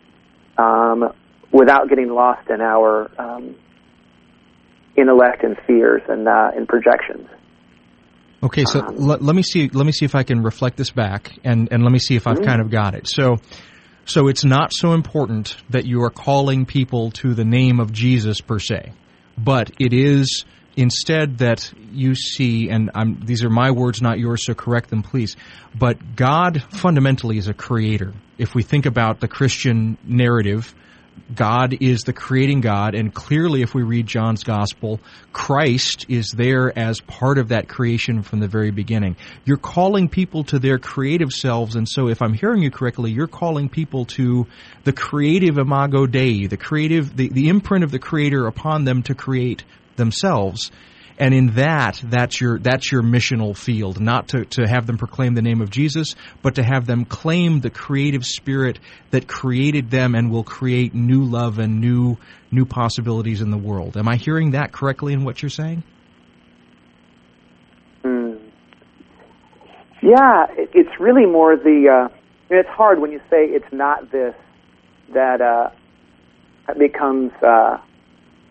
[0.58, 1.14] um,
[1.52, 3.56] without getting lost in our um,
[4.96, 7.28] intellect and fears and uh, and projections.
[8.44, 9.70] Okay, so um, let, let me see.
[9.70, 12.28] Let me see if I can reflect this back, and, and let me see if
[12.28, 12.46] I've mm-hmm.
[12.46, 13.08] kind of got it.
[13.08, 13.38] So,
[14.06, 18.42] so it's not so important that you are calling people to the name of Jesus
[18.42, 18.92] per se,
[19.38, 20.44] but it is
[20.76, 25.04] instead that you see, and I'm, these are my words, not yours, so correct them,
[25.04, 25.38] please.
[25.74, 28.14] But God fundamentally is a creator.
[28.38, 30.74] If we think about the Christian narrative,
[31.34, 34.99] God is the creating God, and clearly, if we read John's Gospel,
[35.32, 39.15] Christ is there as part of that creation from the very beginning.
[39.45, 43.28] You're calling people to their creative selves, and so if I'm hearing you correctly, you're
[43.28, 44.47] calling people to
[44.84, 49.15] the creative imago Dei, the creative, the, the imprint of the Creator upon them to
[49.15, 49.63] create
[49.95, 50.71] themselves.
[51.17, 55.36] And in that, that's your that's your missional field, not to, to have them proclaim
[55.36, 58.80] the name of Jesus, but to have them claim the creative spirit
[59.12, 62.17] that created them and will create new love and new
[62.52, 63.95] new possibilities in the world.
[63.95, 65.84] Am I hearing that correctly in what you're saying?
[68.04, 68.39] Mm.
[70.02, 72.10] Yeah, it's really more the.
[72.10, 72.17] Uh,
[72.49, 74.34] it's hard when you say it's not this
[75.13, 75.69] that uh,
[76.78, 77.32] becomes.
[77.41, 77.78] Uh,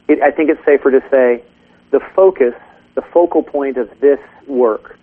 [0.09, 1.45] it, I think it's safer to say
[1.93, 2.55] the focus,
[2.97, 4.99] the focal point of this work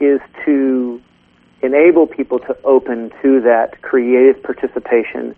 [0.00, 1.00] is to
[1.62, 5.34] enable people to open to that creative participation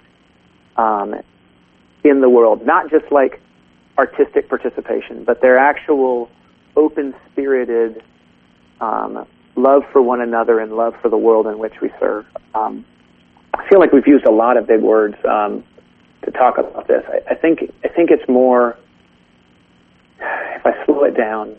[0.77, 1.15] um,
[2.05, 3.43] in the world, not just like
[3.99, 6.31] artistic participation, but their actual
[6.77, 8.03] open spirited
[8.81, 12.25] um, love for one another and love for the world in which we serve.
[12.55, 12.85] Um,
[13.55, 15.65] I feel like we've used a lot of big words um,
[16.23, 17.03] to talk about this.
[17.09, 18.77] I, I think I think it's more
[20.21, 21.57] if I slow it down,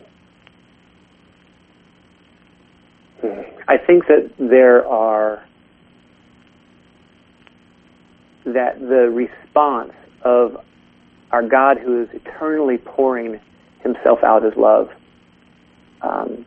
[3.68, 5.44] I think that there are
[8.44, 10.56] that the response of
[11.30, 13.40] our God who is eternally pouring
[13.80, 14.90] himself out as love,
[16.02, 16.44] um,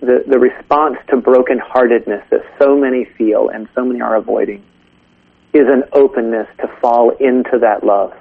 [0.00, 4.64] the, the response to brokenheartedness that so many feel and so many are avoiding
[5.54, 8.12] is an openness to fall into that love.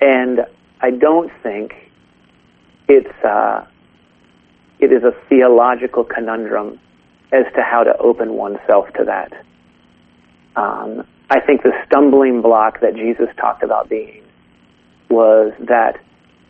[0.00, 0.40] And
[0.84, 1.72] I don't think
[2.88, 3.64] it's uh,
[4.80, 6.78] it is a theological conundrum
[7.32, 9.32] as to how to open oneself to that.
[10.56, 14.24] Um, I think the stumbling block that Jesus talked about being
[15.08, 15.96] was that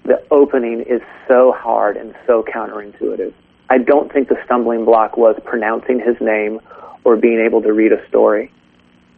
[0.03, 3.33] the opening is so hard and so counterintuitive.
[3.71, 6.59] I don't think the stumbling block was pronouncing his name
[7.05, 8.51] or being able to read a story.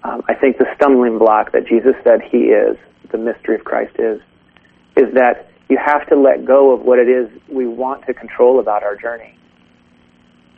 [0.04, 2.76] Um, I think the stumbling block that Jesus said he is,
[3.10, 4.20] the mystery of Christ is,
[4.96, 8.60] is that you have to let go of what it is we want to control
[8.60, 9.36] about our journey.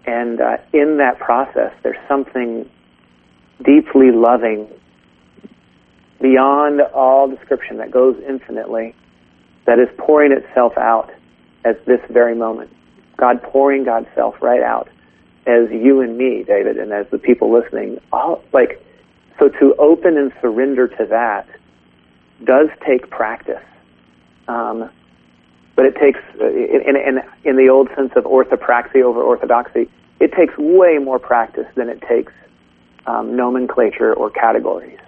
[0.07, 2.69] And uh, in that process, there's something
[3.65, 4.69] deeply loving
[6.21, 8.95] beyond all description that goes infinitely
[9.67, 11.11] that is pouring itself out
[11.65, 12.71] at this very moment.
[13.17, 14.89] God pouring God's self right out
[15.47, 17.99] as you and me, David, and as the people listening.
[18.13, 18.85] All like
[19.39, 21.49] so to open and surrender to that
[22.45, 23.63] does take practice.
[24.49, 24.91] Um,
[25.77, 30.33] but it takes, uh, in, in, in the old sense of orthopraxy over orthodoxy, it
[30.33, 32.33] takes way more practice than it takes
[33.07, 34.99] um, nomenclature or categories.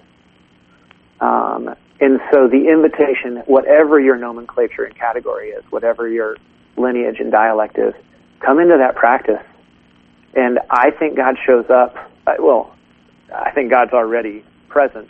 [1.21, 6.37] Um, and so the invitation, whatever your nomenclature and category is, whatever your
[6.77, 7.93] lineage and dialect is,
[8.39, 9.43] come into that practice.
[10.35, 11.97] And I think God shows up.
[12.27, 12.77] Uh, well,
[13.35, 15.09] I think God's already present.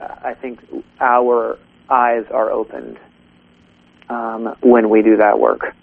[0.00, 0.60] Uh, I think
[1.00, 1.58] our
[1.88, 2.98] eyes are opened
[4.08, 5.74] um, when we do that work,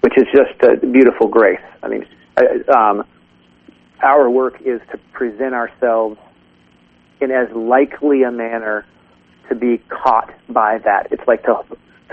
[0.00, 1.60] which is just a beautiful grace.
[1.82, 2.06] I mean,
[2.74, 3.04] um,
[4.02, 6.18] our work is to present ourselves
[7.20, 8.86] in as likely a manner
[9.48, 11.08] to be caught by that.
[11.10, 11.62] It's like to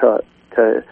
[0.02, 0.24] to
[0.56, 0.84] to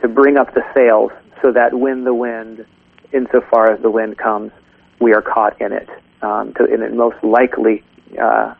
[0.00, 2.64] to bring up the sails so that when the wind,
[3.12, 4.52] insofar as the wind comes,
[5.00, 5.88] we are caught in it
[6.22, 7.82] um, to, in the most likely
[8.20, 8.54] uh,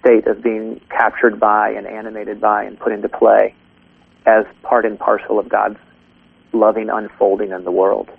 [0.00, 3.54] state of being captured by and animated by and put into play
[4.26, 5.78] as part and parcel of God's
[6.52, 8.10] loving unfolding in the world.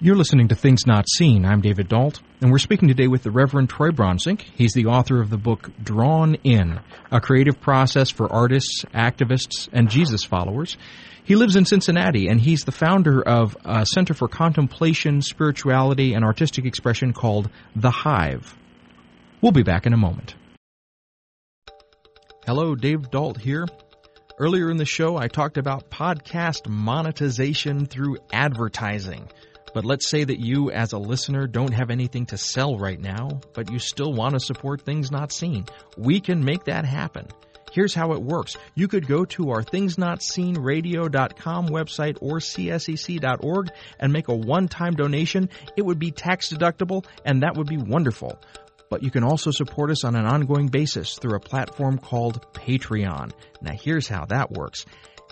[0.00, 1.46] You're listening to Things Not Seen.
[1.46, 4.40] I'm David Dault, and we're speaking today with the Reverend Troy Bronsink.
[4.40, 6.80] He's the author of the book Drawn In,
[7.10, 10.76] a creative process for artists, activists, and Jesus followers.
[11.22, 16.22] He lives in Cincinnati, and he's the founder of a Center for Contemplation, Spirituality, and
[16.22, 18.58] Artistic Expression called The Hive.
[19.40, 20.34] We'll be back in a moment.
[22.44, 23.64] Hello, Dave Dault here.
[24.36, 29.30] Earlier in the show, I talked about podcast monetization through advertising.
[29.72, 33.40] But let's say that you, as a listener, don't have anything to sell right now,
[33.52, 35.66] but you still want to support things not seen.
[35.96, 37.28] We can make that happen.
[37.70, 38.56] Here's how it works.
[38.74, 43.70] You could go to our thingsnotseenradio.com website or csec.org
[44.00, 45.48] and make a one-time donation.
[45.76, 48.40] It would be tax deductible and that would be wonderful.
[48.90, 53.32] But you can also support us on an ongoing basis through a platform called Patreon.
[53.60, 54.84] Now here's how that works.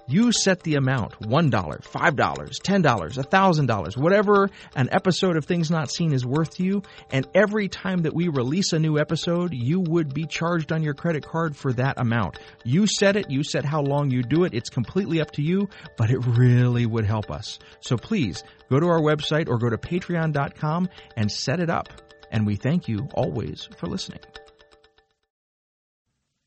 [0.09, 6.13] You set the amount $1, $5, $10, $1,000, whatever an episode of Things Not Seen
[6.13, 6.83] is worth to you.
[7.11, 10.95] And every time that we release a new episode, you would be charged on your
[10.95, 12.41] credit card for that amount.
[12.65, 14.55] You set it, you set how long you do it.
[14.55, 17.61] It's completely up to you, but it really would help us.
[17.81, 22.12] So please go to our website or go to patreon.com and set it up.
[22.33, 24.21] And we thank you always for listening.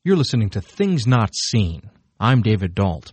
[0.04, 1.90] You're listening to Things Not Seen.
[2.18, 3.12] I'm David Dault.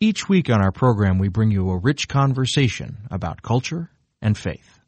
[0.00, 3.90] Each week on our program, we bring you a rich conversation about culture
[4.20, 4.80] and faith.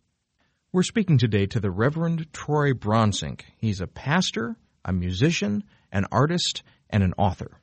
[0.73, 3.43] We're speaking today to the Reverend Troy Bronsink.
[3.57, 5.63] He's a pastor, a musician,
[5.93, 7.61] an artist, and an author.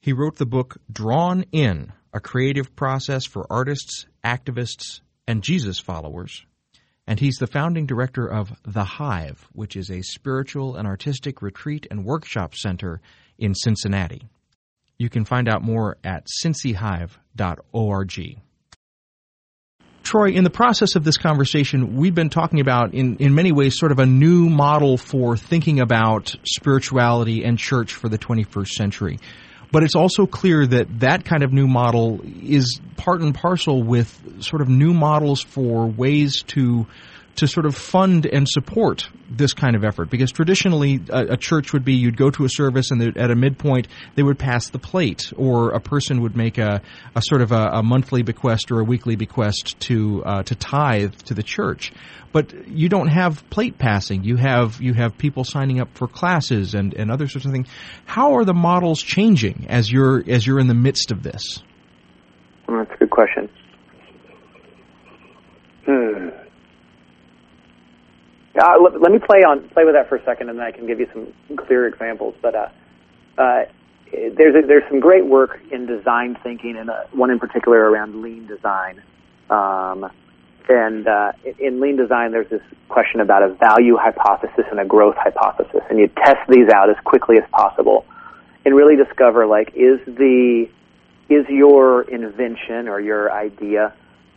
[0.00, 6.44] He wrote the book Drawn In, a creative process for artists, activists, and Jesus followers.
[7.06, 11.86] And he's the founding director of The Hive, which is a spiritual and artistic retreat
[11.90, 13.00] and workshop center
[13.38, 14.28] in Cincinnati.
[14.98, 18.40] You can find out more at cincyhive.org.
[20.02, 23.76] Troy, in the process of this conversation, we've been talking about, in, in many ways,
[23.76, 29.18] sort of a new model for thinking about spirituality and church for the 21st century.
[29.76, 34.42] But it's also clear that that kind of new model is part and parcel with
[34.42, 36.86] sort of new models for ways to
[37.36, 40.10] to sort of fund and support this kind of effort.
[40.10, 43.34] Because traditionally a, a church would be you'd go to a service and at a
[43.34, 46.80] midpoint they would pass the plate or a person would make a,
[47.14, 51.14] a sort of a, a, monthly bequest or a weekly bequest to uh, to tithe
[51.14, 51.92] to the church.
[52.32, 54.24] But you don't have plate passing.
[54.24, 57.68] You have you have people signing up for classes and, and other sorts of things.
[58.04, 61.62] How are the models changing as you're as you're in the midst of this?
[62.66, 63.48] Well, that's a good question.
[65.86, 66.45] Hmm
[68.58, 70.72] uh, let, let, me play on play with that for a second, and then I
[70.72, 72.34] can give you some clear examples.
[72.40, 72.68] But uh,
[73.38, 73.64] uh,
[74.12, 78.22] there's a, there's some great work in design thinking, and uh, one in particular around
[78.22, 79.02] lean design.
[79.50, 80.10] Um,
[80.68, 85.16] and uh, in lean design, there's this question about a value hypothesis and a growth
[85.16, 88.04] hypothesis, and you test these out as quickly as possible,
[88.64, 90.68] and really discover like is the
[91.28, 93.92] is your invention or your idea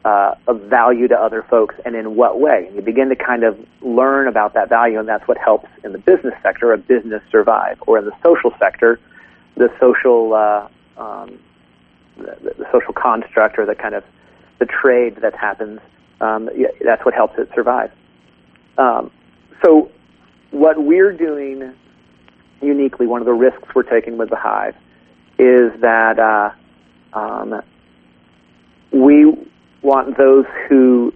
[0.05, 2.65] uh, of value to other folks and in what way.
[2.67, 5.91] And you begin to kind of learn about that value, and that's what helps in
[5.91, 8.99] the business sector a business survive, or in the social sector,
[9.55, 10.67] the social uh,
[11.01, 11.39] um,
[12.17, 14.03] the, the, social construct or the kind of
[14.59, 15.79] the trade that happens.
[16.21, 16.49] Um,
[16.83, 17.91] that's what helps it survive.
[18.77, 19.11] Um,
[19.63, 19.91] so,
[20.51, 21.73] what we're doing
[22.61, 24.75] uniquely, one of the risks we're taking with the hive,
[25.37, 26.51] is that uh,
[27.17, 27.61] um,
[28.91, 29.33] we
[29.81, 31.13] want those who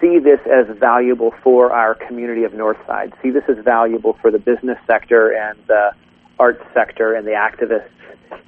[0.00, 4.38] see this as valuable for our community of Northside, see this as valuable for the
[4.38, 5.92] business sector and the
[6.38, 7.88] arts sector and the activists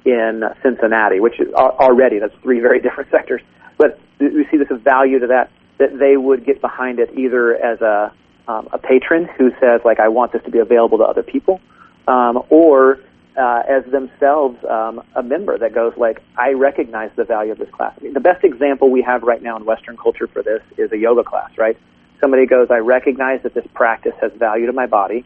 [0.05, 3.41] in Cincinnati, which is already, that's three very different sectors.
[3.77, 7.55] But we see this as value to that, that they would get behind it either
[7.55, 8.11] as a,
[8.47, 11.61] um, a patron who says, like, I want this to be available to other people,
[12.07, 12.99] um, or
[13.37, 17.69] uh, as themselves um, a member that goes like, I recognize the value of this
[17.69, 17.93] class.
[17.99, 20.91] I mean, the best example we have right now in Western culture for this is
[20.91, 21.77] a yoga class, right?
[22.19, 25.23] Somebody goes, I recognize that this practice has value to my body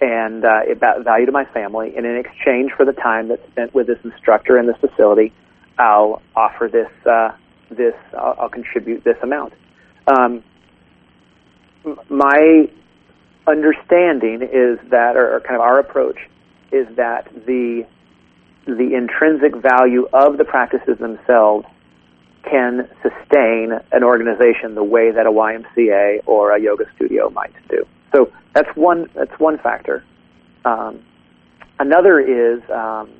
[0.00, 3.74] and uh, it value to my family, and in exchange for the time that's spent
[3.74, 5.32] with this instructor in this facility,
[5.78, 7.30] I'll offer this uh,
[7.70, 9.54] this I'll, I'll contribute this amount.
[10.06, 10.42] Um,
[12.08, 12.68] my
[13.46, 16.18] understanding is that, or, or kind of our approach
[16.74, 17.86] is that the
[18.66, 21.66] the intrinsic value of the practices themselves
[22.50, 27.86] can sustain an organization the way that a YMCA or a yoga studio might do.
[28.14, 30.04] So that's one that's one factor.
[30.64, 31.04] Um,
[31.78, 33.10] another is um,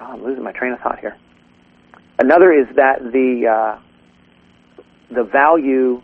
[0.00, 1.16] oh, I'm losing my train of thought here.
[2.18, 3.80] Another is that the uh,
[5.14, 6.02] the value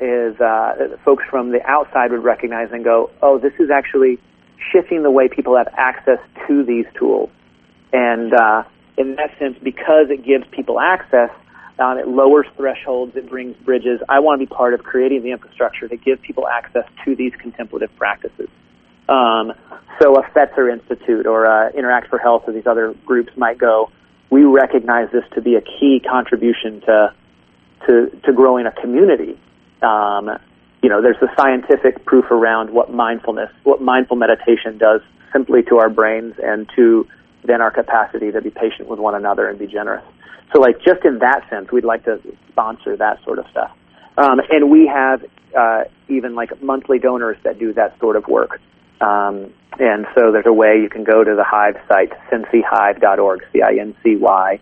[0.00, 4.18] is uh, folks from the outside would recognize and go, oh, this is actually
[4.70, 7.30] shifting the way people have access to these tools.
[7.92, 8.64] And uh,
[8.96, 11.30] in that sense, because it gives people access,
[11.78, 14.00] um, it lowers thresholds, it brings bridges.
[14.08, 17.32] I want to be part of creating the infrastructure to give people access to these
[17.40, 18.48] contemplative practices.
[19.08, 19.52] Um,
[20.00, 23.90] so a Fetzer Institute or uh, Interact for Health or these other groups might go,
[24.30, 27.14] we recognize this to be a key contribution to
[27.86, 29.38] to, to growing a community.
[29.82, 30.38] Um,
[30.82, 35.00] you know, there's the scientific proof around what mindfulness, what mindful meditation does
[35.32, 37.06] simply to our brains and to
[37.44, 40.04] then our capacity to be patient with one another and be generous.
[40.52, 42.20] So, like, just in that sense, we'd like to
[42.50, 43.70] sponsor that sort of stuff.
[44.18, 45.24] Um, and we have
[45.56, 48.60] uh, even like monthly donors that do that sort of work.
[49.00, 54.60] Um, and so there's a way you can go to the Hive site, cincyhive.org, C-I-N-C-Y-H-I-V-E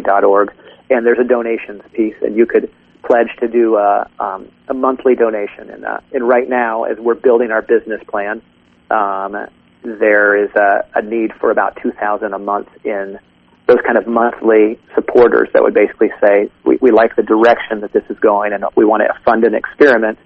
[0.00, 0.52] dot org,
[0.90, 2.68] and there's a donations piece, and you could
[3.04, 5.70] pledge to do a, um, a monthly donation.
[5.70, 8.42] And, uh, and right now, as we're building our business plan,
[8.90, 9.36] um,
[9.82, 13.18] there is a, a need for about 2000 a month in
[13.66, 17.92] those kind of monthly supporters that would basically say, we, we like the direction that
[17.92, 20.18] this is going and we want to fund an experiment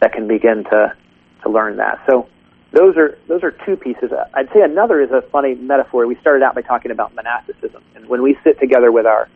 [0.00, 0.94] that can begin to,
[1.42, 2.00] to learn that.
[2.08, 2.28] So
[2.72, 4.10] those are, those are two pieces.
[4.34, 6.06] I'd say another is a funny metaphor.
[6.06, 7.82] We started out by talking about monasticism.
[7.94, 9.28] And when we sit together with our,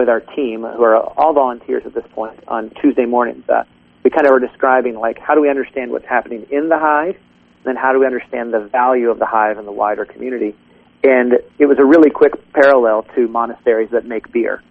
[0.00, 3.62] with our team, who are all volunteers at this point on Tuesday mornings, uh,
[4.02, 7.16] we kind of are describing like, how do we understand what's happening in the hive?
[7.64, 10.56] and then how do we understand the value of the hive in the wider community?
[11.04, 14.62] And it was a really quick parallel to monasteries that make beer.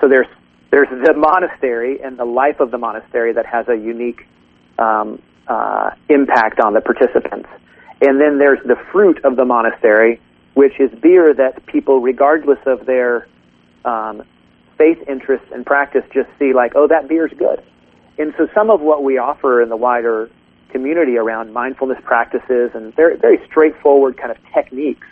[0.00, 0.26] So there's
[0.70, 4.26] there's the monastery and the life of the monastery that has a unique
[4.78, 7.48] um, uh, impact on the participants.
[8.00, 10.20] And then there's the fruit of the monastery,
[10.54, 13.26] which is beer that people, regardless of their
[13.84, 14.22] um,
[14.78, 17.62] faith interests and practice, just see like, oh, that beer's good.
[18.18, 20.30] And so some of what we offer in the wider
[20.70, 25.06] community around mindfulness practices and very, very straightforward kind of techniques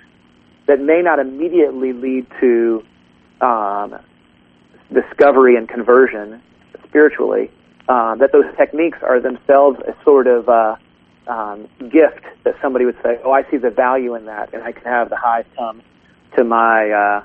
[0.66, 2.82] that may not immediately lead to
[3.40, 3.98] um,
[4.92, 6.42] discovery and conversion
[6.86, 7.50] spiritually,
[7.88, 10.76] uh, that those techniques are themselves a sort of uh,
[11.26, 14.72] um, gift that somebody would say, "Oh, I see the value in that, and I
[14.72, 15.82] can have the hive come
[16.36, 17.24] to my uh,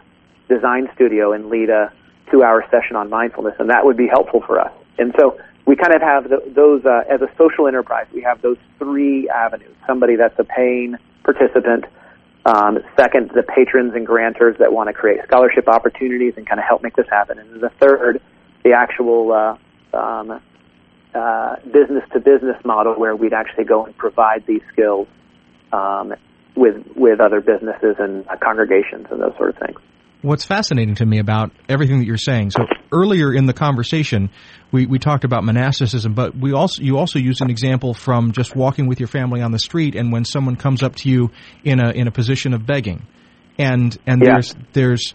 [0.50, 1.94] design studio and lead a
[2.32, 5.94] two-hour session on mindfulness, and that would be helpful for us." And so we kind
[5.94, 8.08] of have the, those uh, as a social enterprise.
[8.14, 11.86] We have those three avenues: somebody that's a paying participant.
[12.46, 16.66] Um, second, the patrons and grantors that want to create scholarship opportunities and kind of
[16.66, 17.38] help make this happen.
[17.38, 18.22] And the third,
[18.64, 19.58] the actual
[21.72, 25.08] business to business model where we'd actually go and provide these skills
[25.72, 26.14] um,
[26.56, 29.80] with with other businesses and uh, congregations and those sort of things
[30.22, 32.52] what's fascinating to me about everything that you're saying.
[32.52, 34.30] So earlier in the conversation,
[34.72, 38.56] we, we talked about monasticism, but we also you also used an example from just
[38.56, 41.32] walking with your family on the street, and when someone comes up to you
[41.64, 43.06] in a in a position of begging,
[43.58, 44.34] and and yeah.
[44.34, 45.14] there's there's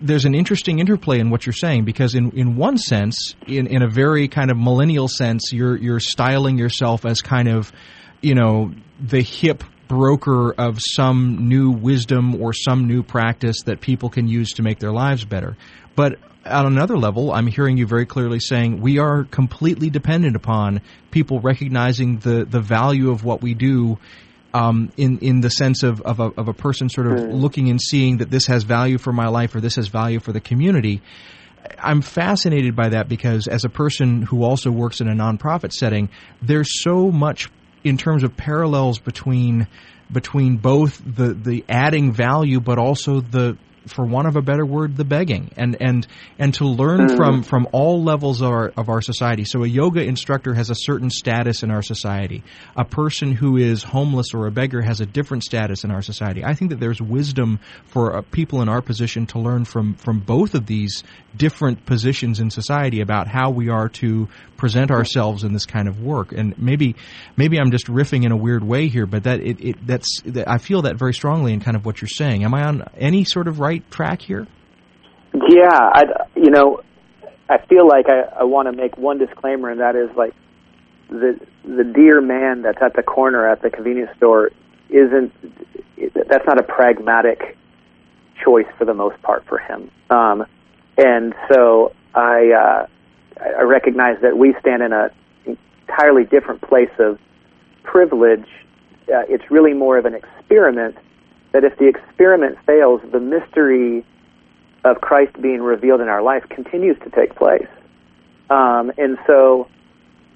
[0.00, 3.82] there's an interesting interplay in what you're saying because in, in one sense, in, in
[3.82, 7.72] a very kind of millennial sense, you're you're styling yourself as kind of,
[8.20, 14.10] you know, the hip broker of some new wisdom or some new practice that people
[14.10, 15.56] can use to make their lives better.
[15.94, 20.80] But on another level, I'm hearing you very clearly saying we are completely dependent upon
[21.10, 23.98] people recognizing the, the value of what we do
[24.54, 27.40] um, in in the sense of of a, of a person sort of mm.
[27.40, 30.32] looking and seeing that this has value for my life or this has value for
[30.32, 31.02] the community.
[31.78, 36.10] I'm fascinated by that because as a person who also works in a nonprofit setting,
[36.40, 37.50] there's so much
[37.86, 39.66] in terms of parallels between
[40.10, 43.56] between both the the adding value but also the
[43.86, 46.06] for want of a better word, the begging and and
[46.38, 47.16] and to learn mm.
[47.16, 49.44] from from all levels of our of our society.
[49.44, 52.42] So a yoga instructor has a certain status in our society.
[52.76, 56.44] A person who is homeless or a beggar has a different status in our society.
[56.44, 60.20] I think that there's wisdom for uh, people in our position to learn from from
[60.20, 61.02] both of these
[61.36, 66.02] different positions in society about how we are to present ourselves in this kind of
[66.02, 66.32] work.
[66.32, 66.96] And maybe
[67.36, 70.48] maybe I'm just riffing in a weird way here, but that it, it that's that
[70.48, 72.44] I feel that very strongly in kind of what you're saying.
[72.44, 74.46] Am I on any sort of right right track here?
[75.48, 76.04] Yeah, I
[76.34, 76.82] you know,
[77.48, 80.34] I feel like I, I want to make one disclaimer, and that is like
[81.08, 84.50] the the dear man that's at the corner at the convenience store
[84.88, 85.32] isn't
[86.28, 87.56] that's not a pragmatic
[88.42, 89.90] choice for the most part for him.
[90.10, 90.46] Um,
[90.96, 92.86] and so I uh,
[93.40, 95.10] I recognize that we stand in a
[95.44, 97.18] entirely different place of
[97.82, 98.46] privilege
[99.08, 100.96] uh, it's really more of an experiment.
[101.56, 104.04] That if the experiment fails, the mystery
[104.84, 107.66] of Christ being revealed in our life continues to take place.
[108.50, 109.66] Um, and so,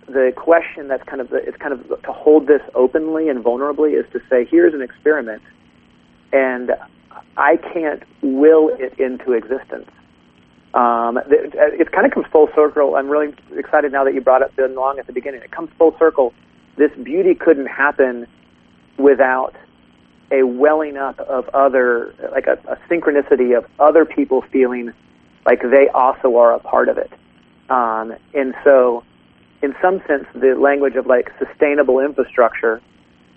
[0.06, 4.00] the question that's kind of the, it's kind of to hold this openly and vulnerably
[4.00, 5.42] is to say, here's an experiment,
[6.32, 6.70] and
[7.36, 9.90] I can't will it into existence.
[10.72, 12.96] Um, it, it kind of comes full circle.
[12.96, 15.42] I'm really excited now that you brought up Ben Long at the beginning.
[15.42, 16.32] It comes full circle.
[16.78, 18.26] This beauty couldn't happen
[18.96, 19.54] without
[20.30, 24.92] a welling up of other, like a, a synchronicity of other people feeling
[25.46, 27.10] like they also are a part of it.
[27.68, 29.04] Um, and so,
[29.62, 32.80] in some sense, the language of like sustainable infrastructure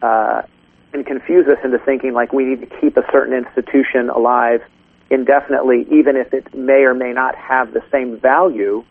[0.02, 0.44] uh,
[0.92, 4.62] can confuse us into thinking like we need to keep a certain institution alive
[5.10, 8.84] indefinitely, even if it may or may not have the same value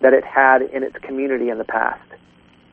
[0.00, 2.00] that it had in its community in the past.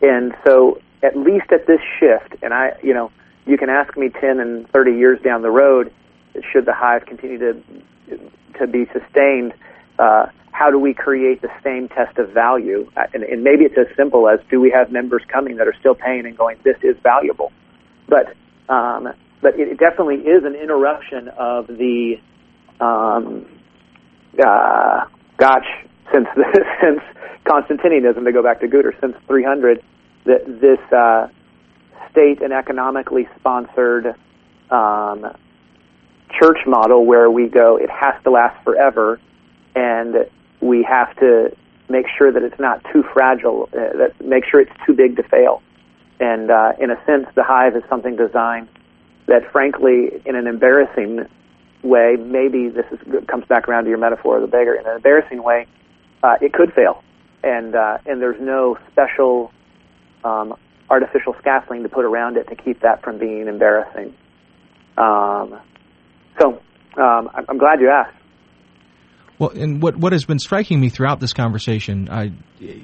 [0.02, 3.12] And so, at least at this shift, and I, you know,
[3.48, 5.92] you can ask me 10 and 30 years down the road,
[6.52, 7.62] should the hive continue to
[8.60, 9.54] to be sustained,
[10.00, 12.90] uh, how do we create the same test of value?
[12.98, 15.76] Uh, and, and maybe it's as simple as do we have members coming that are
[15.80, 17.52] still paying and going, this is valuable.
[18.08, 18.34] But
[18.70, 22.16] um, but it definitely is an interruption of the
[22.80, 23.46] um,
[24.44, 25.06] uh,
[25.38, 25.68] gosh
[26.12, 26.28] since
[26.82, 27.02] since
[27.46, 29.84] Constantinianism to go back to Guder since 300
[30.26, 31.28] that this uh,
[32.18, 34.16] state and economically sponsored
[34.72, 35.26] um,
[36.42, 39.20] church model where we go, it has to last forever,
[39.76, 40.16] and
[40.60, 41.56] we have to
[41.90, 45.24] make sure that it's not too fragile, uh, that make sure it's too big to
[45.24, 45.62] fail.
[46.20, 48.68] And uh, in a sense, the hive is something designed
[49.28, 51.28] that, frankly, in an embarrassing
[51.84, 54.74] way, maybe this is, comes back around to your metaphor of the beggar.
[54.74, 55.68] In an embarrassing way,
[56.24, 57.04] uh, it could fail,
[57.44, 59.52] and uh, and there's no special
[60.24, 60.56] um,
[60.90, 64.14] artificial scaffolding to put around it to keep that from being embarrassing.
[64.98, 65.60] Um,
[66.40, 66.62] so
[66.98, 68.17] um, I'm glad you asked.
[69.40, 72.32] Well, and what what has been striking me throughout this conversation, I,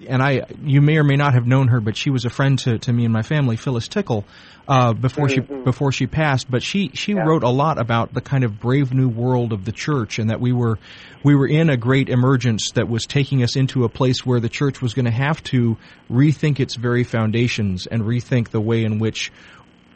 [0.07, 2.59] and I, you may or may not have known her, but she was a friend
[2.59, 4.23] to, to me and my family, Phyllis Tickle,
[4.67, 5.55] uh, before mm-hmm.
[5.57, 6.51] she before she passed.
[6.51, 7.23] But she she yeah.
[7.23, 10.39] wrote a lot about the kind of brave new world of the church, and that
[10.39, 10.77] we were
[11.23, 14.49] we were in a great emergence that was taking us into a place where the
[14.49, 15.75] church was going to have to
[16.11, 19.31] rethink its very foundations and rethink the way in which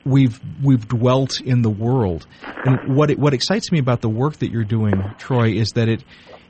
[0.03, 2.25] we've we've dwelt in the world.
[2.65, 5.87] And what it, what excites me about the work that you're doing, Troy, is that
[5.87, 6.03] it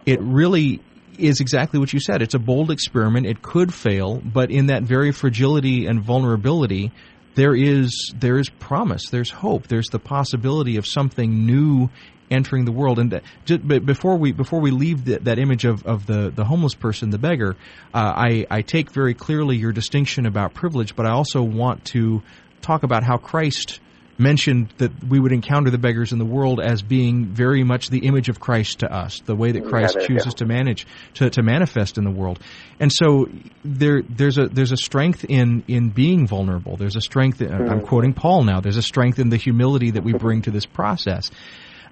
[0.07, 0.81] it really
[1.19, 2.21] is exactly what you said.
[2.21, 3.27] It's a bold experiment.
[3.27, 6.91] It could fail, but in that very fragility and vulnerability,
[7.35, 9.09] there is there is promise.
[9.09, 9.67] There's hope.
[9.67, 11.89] There's the possibility of something new
[12.31, 12.99] entering the world.
[12.99, 16.31] And that, just, but before we before we leave the, that image of, of the,
[16.33, 17.57] the homeless person, the beggar,
[17.93, 22.23] uh, I I take very clearly your distinction about privilege, but I also want to
[22.61, 23.81] talk about how Christ
[24.17, 27.99] mentioned that we would encounter the beggars in the world as being very much the
[27.99, 30.37] image of Christ to us, the way that Christ yeah, chooses yeah.
[30.37, 32.39] to manage to, to manifest in the world.
[32.79, 33.27] And so
[33.63, 36.77] there there's a there's a strength in in being vulnerable.
[36.77, 37.41] There's a strength.
[37.41, 37.69] In, mm-hmm.
[37.69, 38.59] I'm quoting Paul now.
[38.59, 41.29] There's a strength in the humility that we bring to this process.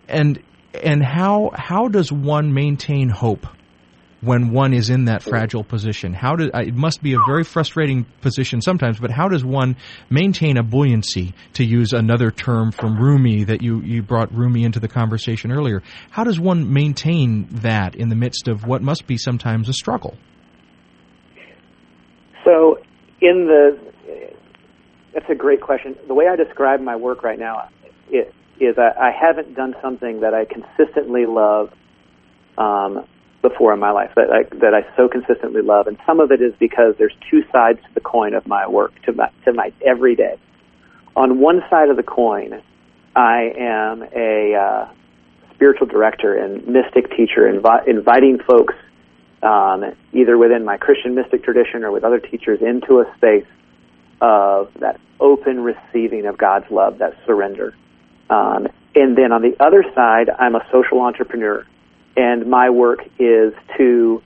[0.08, 0.42] And
[0.84, 3.48] and how how does one maintain hope
[4.26, 6.14] when one is in that fragile position?
[6.14, 9.78] How do it must be a very frustrating position sometimes, but how does one
[10.10, 14.80] maintain a buoyancy to use another term from Rumi that you you brought Rumi into
[14.80, 15.84] the conversation earlier?
[16.10, 20.18] How does one maintain that in the midst of what must be sometimes a struggle?
[22.44, 22.78] So,
[23.22, 23.80] in the
[25.14, 25.96] that's a great question.
[26.08, 27.70] The way I describe my work right now
[28.10, 31.72] it, is I, I haven't done something that I consistently love
[32.58, 33.06] um,
[33.42, 36.42] before in my life that I, that I so consistently love, and some of it
[36.42, 39.72] is because there's two sides to the coin of my work to my to my
[39.86, 40.38] everyday.
[41.16, 42.62] On one side of the coin,
[43.16, 44.90] I am a uh,
[45.54, 48.74] spiritual director and mystic teacher, invi- inviting folks
[49.42, 53.46] um, either within my Christian mystic tradition or with other teachers into a space
[54.22, 57.76] of that open receiving of God's love, that surrender.
[58.30, 61.66] Um, and then on the other side, I'm a social entrepreneur
[62.16, 64.22] and my work is to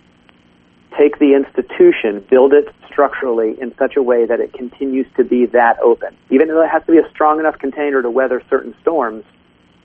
[0.97, 5.45] take the institution, build it structurally in such a way that it continues to be
[5.45, 6.15] that open.
[6.29, 9.23] Even though it has to be a strong enough container to weather certain storms,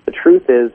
[0.06, 0.72] the truth is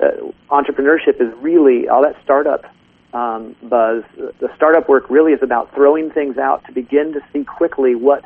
[0.00, 2.64] uh, entrepreneurship is really all that startup
[3.12, 4.02] um, buzz.
[4.16, 8.24] The startup work really is about throwing things out to begin to see quickly what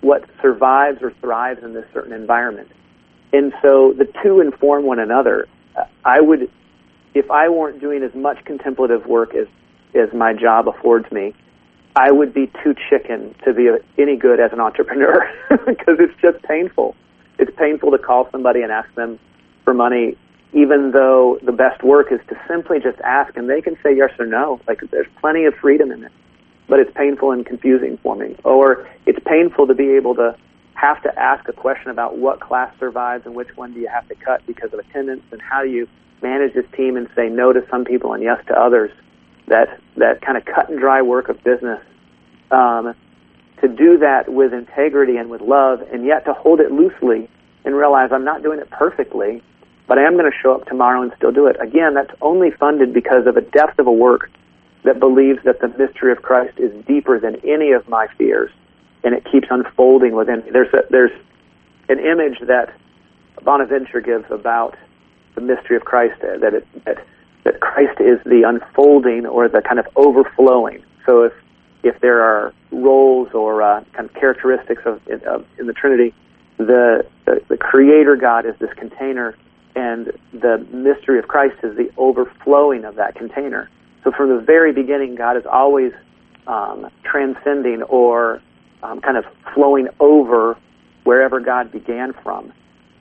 [0.00, 2.70] what survives or thrives in this certain environment.
[3.32, 5.48] And so the two inform one another.
[6.04, 6.50] I would
[7.14, 9.46] if I weren't doing as much contemplative work as
[9.94, 11.34] as my job affords me,
[11.96, 16.42] I would be too chicken to be any good as an entrepreneur because it's just
[16.42, 16.96] painful.
[17.38, 19.18] it's painful to call somebody and ask them
[19.62, 20.16] for money,
[20.52, 24.10] even though the best work is to simply just ask and they can say yes
[24.18, 24.60] or no.
[24.66, 26.12] Like there's plenty of freedom in it,
[26.68, 28.36] but it's painful and confusing for me.
[28.44, 30.36] Or it's painful to be able to
[30.74, 34.08] have to ask a question about what class survives and which one do you have
[34.08, 35.88] to cut because of attendance and how do you
[36.24, 38.90] manage this team and say no to some people and yes to others.
[39.46, 41.80] That that kind of cut and dry work of business.
[42.50, 42.94] Um,
[43.60, 47.28] to do that with integrity and with love, and yet to hold it loosely
[47.64, 49.42] and realize I'm not doing it perfectly,
[49.86, 51.56] but I am going to show up tomorrow and still do it.
[51.60, 54.30] Again, that's only funded because of a depth of a work
[54.84, 58.50] that believes that the mystery of Christ is deeper than any of my fears,
[59.02, 60.42] and it keeps unfolding within.
[60.52, 61.12] There's a, there's
[61.88, 62.74] an image that
[63.42, 64.76] Bonaventure gives about
[65.34, 67.04] the mystery of Christ uh, that it, that
[67.44, 70.82] that Christ is the unfolding or the kind of overflowing.
[71.06, 71.32] So if
[71.82, 76.14] if there are roles or uh, kind of characteristics of, of in the Trinity,
[76.56, 79.36] the, the the Creator God is this container,
[79.76, 83.68] and the mystery of Christ is the overflowing of that container.
[84.02, 85.92] So from the very beginning, God is always
[86.46, 88.40] um, transcending or
[88.82, 89.24] um, kind of
[89.54, 90.58] flowing over
[91.04, 92.52] wherever God began from.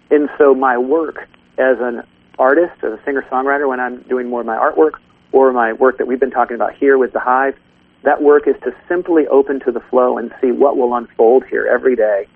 [0.09, 1.27] And so my work
[1.57, 2.03] as an
[2.39, 4.93] artist, as a singer-songwriter, when I'm doing more of my artwork
[5.31, 7.55] or my work that we've been talking about here with the Hive,
[8.03, 11.67] that work is to simply open to the flow and see what will unfold here
[11.67, 12.27] every day.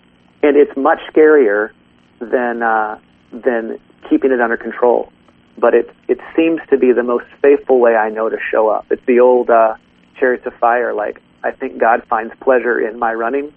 [0.43, 1.71] And it's much scarier
[2.19, 2.99] than uh,
[3.31, 3.79] than
[4.09, 5.11] keeping it under control.
[5.57, 8.85] But it it seems to be the most faithful way I know to show up.
[8.91, 9.75] It's the old uh,
[10.19, 10.93] chariots of fire.
[10.93, 13.53] Like I think God finds pleasure in my running.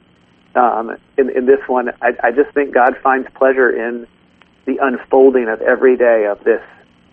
[0.55, 4.09] Um, in, in this one, I, I just think God finds pleasure in
[4.67, 6.63] the unfolding of every day of this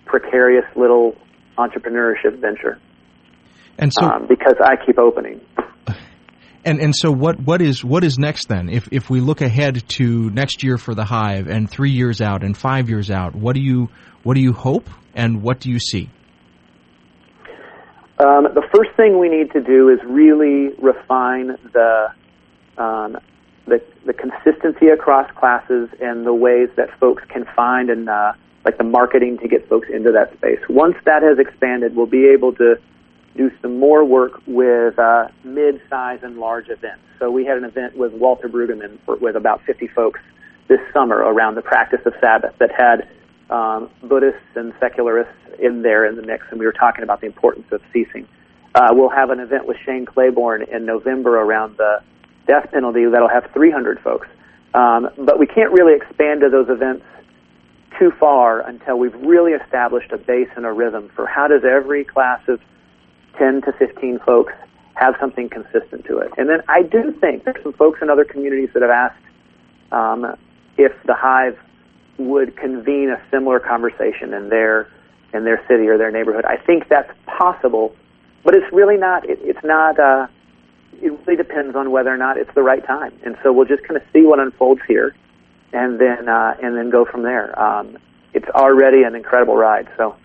[0.06, 1.16] precarious little
[1.58, 2.80] entrepreneurship venture.
[3.78, 5.41] And so, um, because I keep opening.
[6.66, 8.68] And and so what what is what is next then?
[8.68, 12.43] If if we look ahead to next year for the Hive and three years out
[12.43, 13.88] and five years out, what do you
[14.24, 16.10] what do you hope and what do you see?
[18.20, 22.08] Um, the first thing we need to do is really refine the
[22.78, 23.18] um,
[23.68, 28.34] the, the consistency across classes and the ways that folks can find and uh,
[28.65, 30.59] like the marketing to get folks into that space.
[30.70, 32.76] Once that has expanded, we'll be able to
[33.36, 37.03] do some more work with uh, mid-size and large events.
[37.20, 40.20] So we had an event with Walter Brueggemann with about 50 folks
[40.68, 43.07] this summer around the practice of Sabbath that had
[43.49, 47.28] um, Buddhists and secularists in there in the mix, and we were talking about the
[47.28, 48.28] importance of ceasing.
[48.76, 52.01] Uh, we'll have an event with Shane Claiborne in November around the
[52.48, 54.28] death penalty that'll have 300 folks.
[54.74, 57.06] Um, but we can't really expand to those events
[57.98, 62.04] too far until we've really established a base and a rhythm for how does every
[62.04, 62.60] class of
[63.38, 64.54] 10 to 15 folks
[64.95, 66.32] have something consistent to it.
[66.38, 69.24] And then I do think there's some folks in other communities that have asked
[69.91, 70.36] um,
[70.78, 71.58] if the Hive
[72.18, 74.89] would convene a similar conversation in their
[75.34, 76.45] in their city or their neighborhood.
[76.45, 77.95] I think that's possible,
[78.43, 79.30] but it's really not.
[79.30, 80.00] It, it's not.
[80.00, 80.28] Uh,
[81.02, 83.14] it really depends on whether or not it's the right time.
[83.26, 85.16] And so we'll just kind of see what unfolds here,
[85.74, 87.58] and then uh, and then go from there.
[87.60, 87.98] Um,
[88.34, 90.16] it's already an incredible ride, so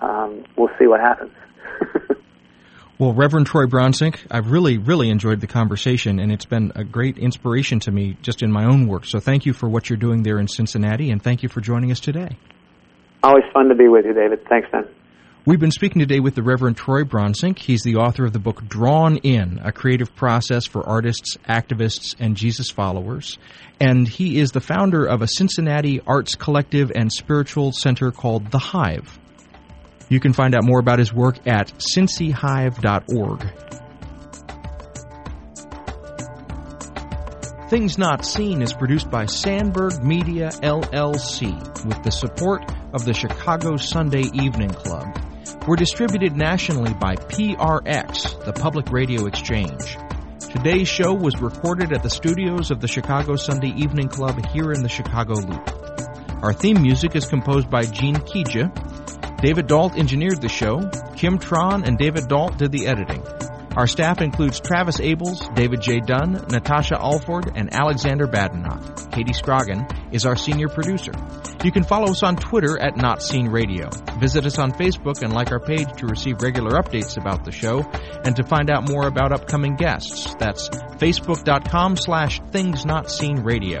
[0.00, 1.32] um, we'll see what happens.
[2.98, 7.18] well, Reverend Troy Bronsink, I've really, really enjoyed the conversation, and it's been a great
[7.18, 9.04] inspiration to me just in my own work.
[9.06, 11.90] So thank you for what you're doing there in Cincinnati, and thank you for joining
[11.90, 12.36] us today.
[13.22, 14.46] Always fun to be with you, David.
[14.48, 14.86] Thanks, man.
[15.48, 17.58] We've been speaking today with the Reverend Troy Bronsink.
[17.58, 22.36] He's the author of the book Drawn In, a creative process for artists, activists, and
[22.36, 23.38] Jesus followers.
[23.80, 28.58] And he is the founder of a Cincinnati arts collective and spiritual center called The
[28.58, 29.18] Hive.
[30.10, 33.50] You can find out more about his work at cincyhive.org.
[37.70, 43.78] Things Not Seen is produced by Sandberg Media LLC with the support of the Chicago
[43.78, 45.27] Sunday Evening Club.
[45.68, 49.98] We're distributed nationally by PRX, the Public Radio Exchange.
[50.40, 54.82] Today's show was recorded at the studios of the Chicago Sunday Evening Club here in
[54.82, 56.42] the Chicago Loop.
[56.42, 59.42] Our theme music is composed by Gene Kija.
[59.42, 60.88] David Dault engineered the show.
[61.16, 63.22] Kim Tron and David Dault did the editing.
[63.76, 66.00] Our staff includes Travis Abels, David J.
[66.00, 69.12] Dunn, Natasha Alford, and Alexander Badenoff.
[69.12, 71.12] Katie Scroggin is our senior producer.
[71.62, 73.88] You can follow us on Twitter at Not Seen Radio.
[74.18, 77.80] Visit us on Facebook and like our page to receive regular updates about the show
[78.24, 80.34] and to find out more about upcoming guests.
[80.38, 83.80] That's facebook.com slash things not seen radio.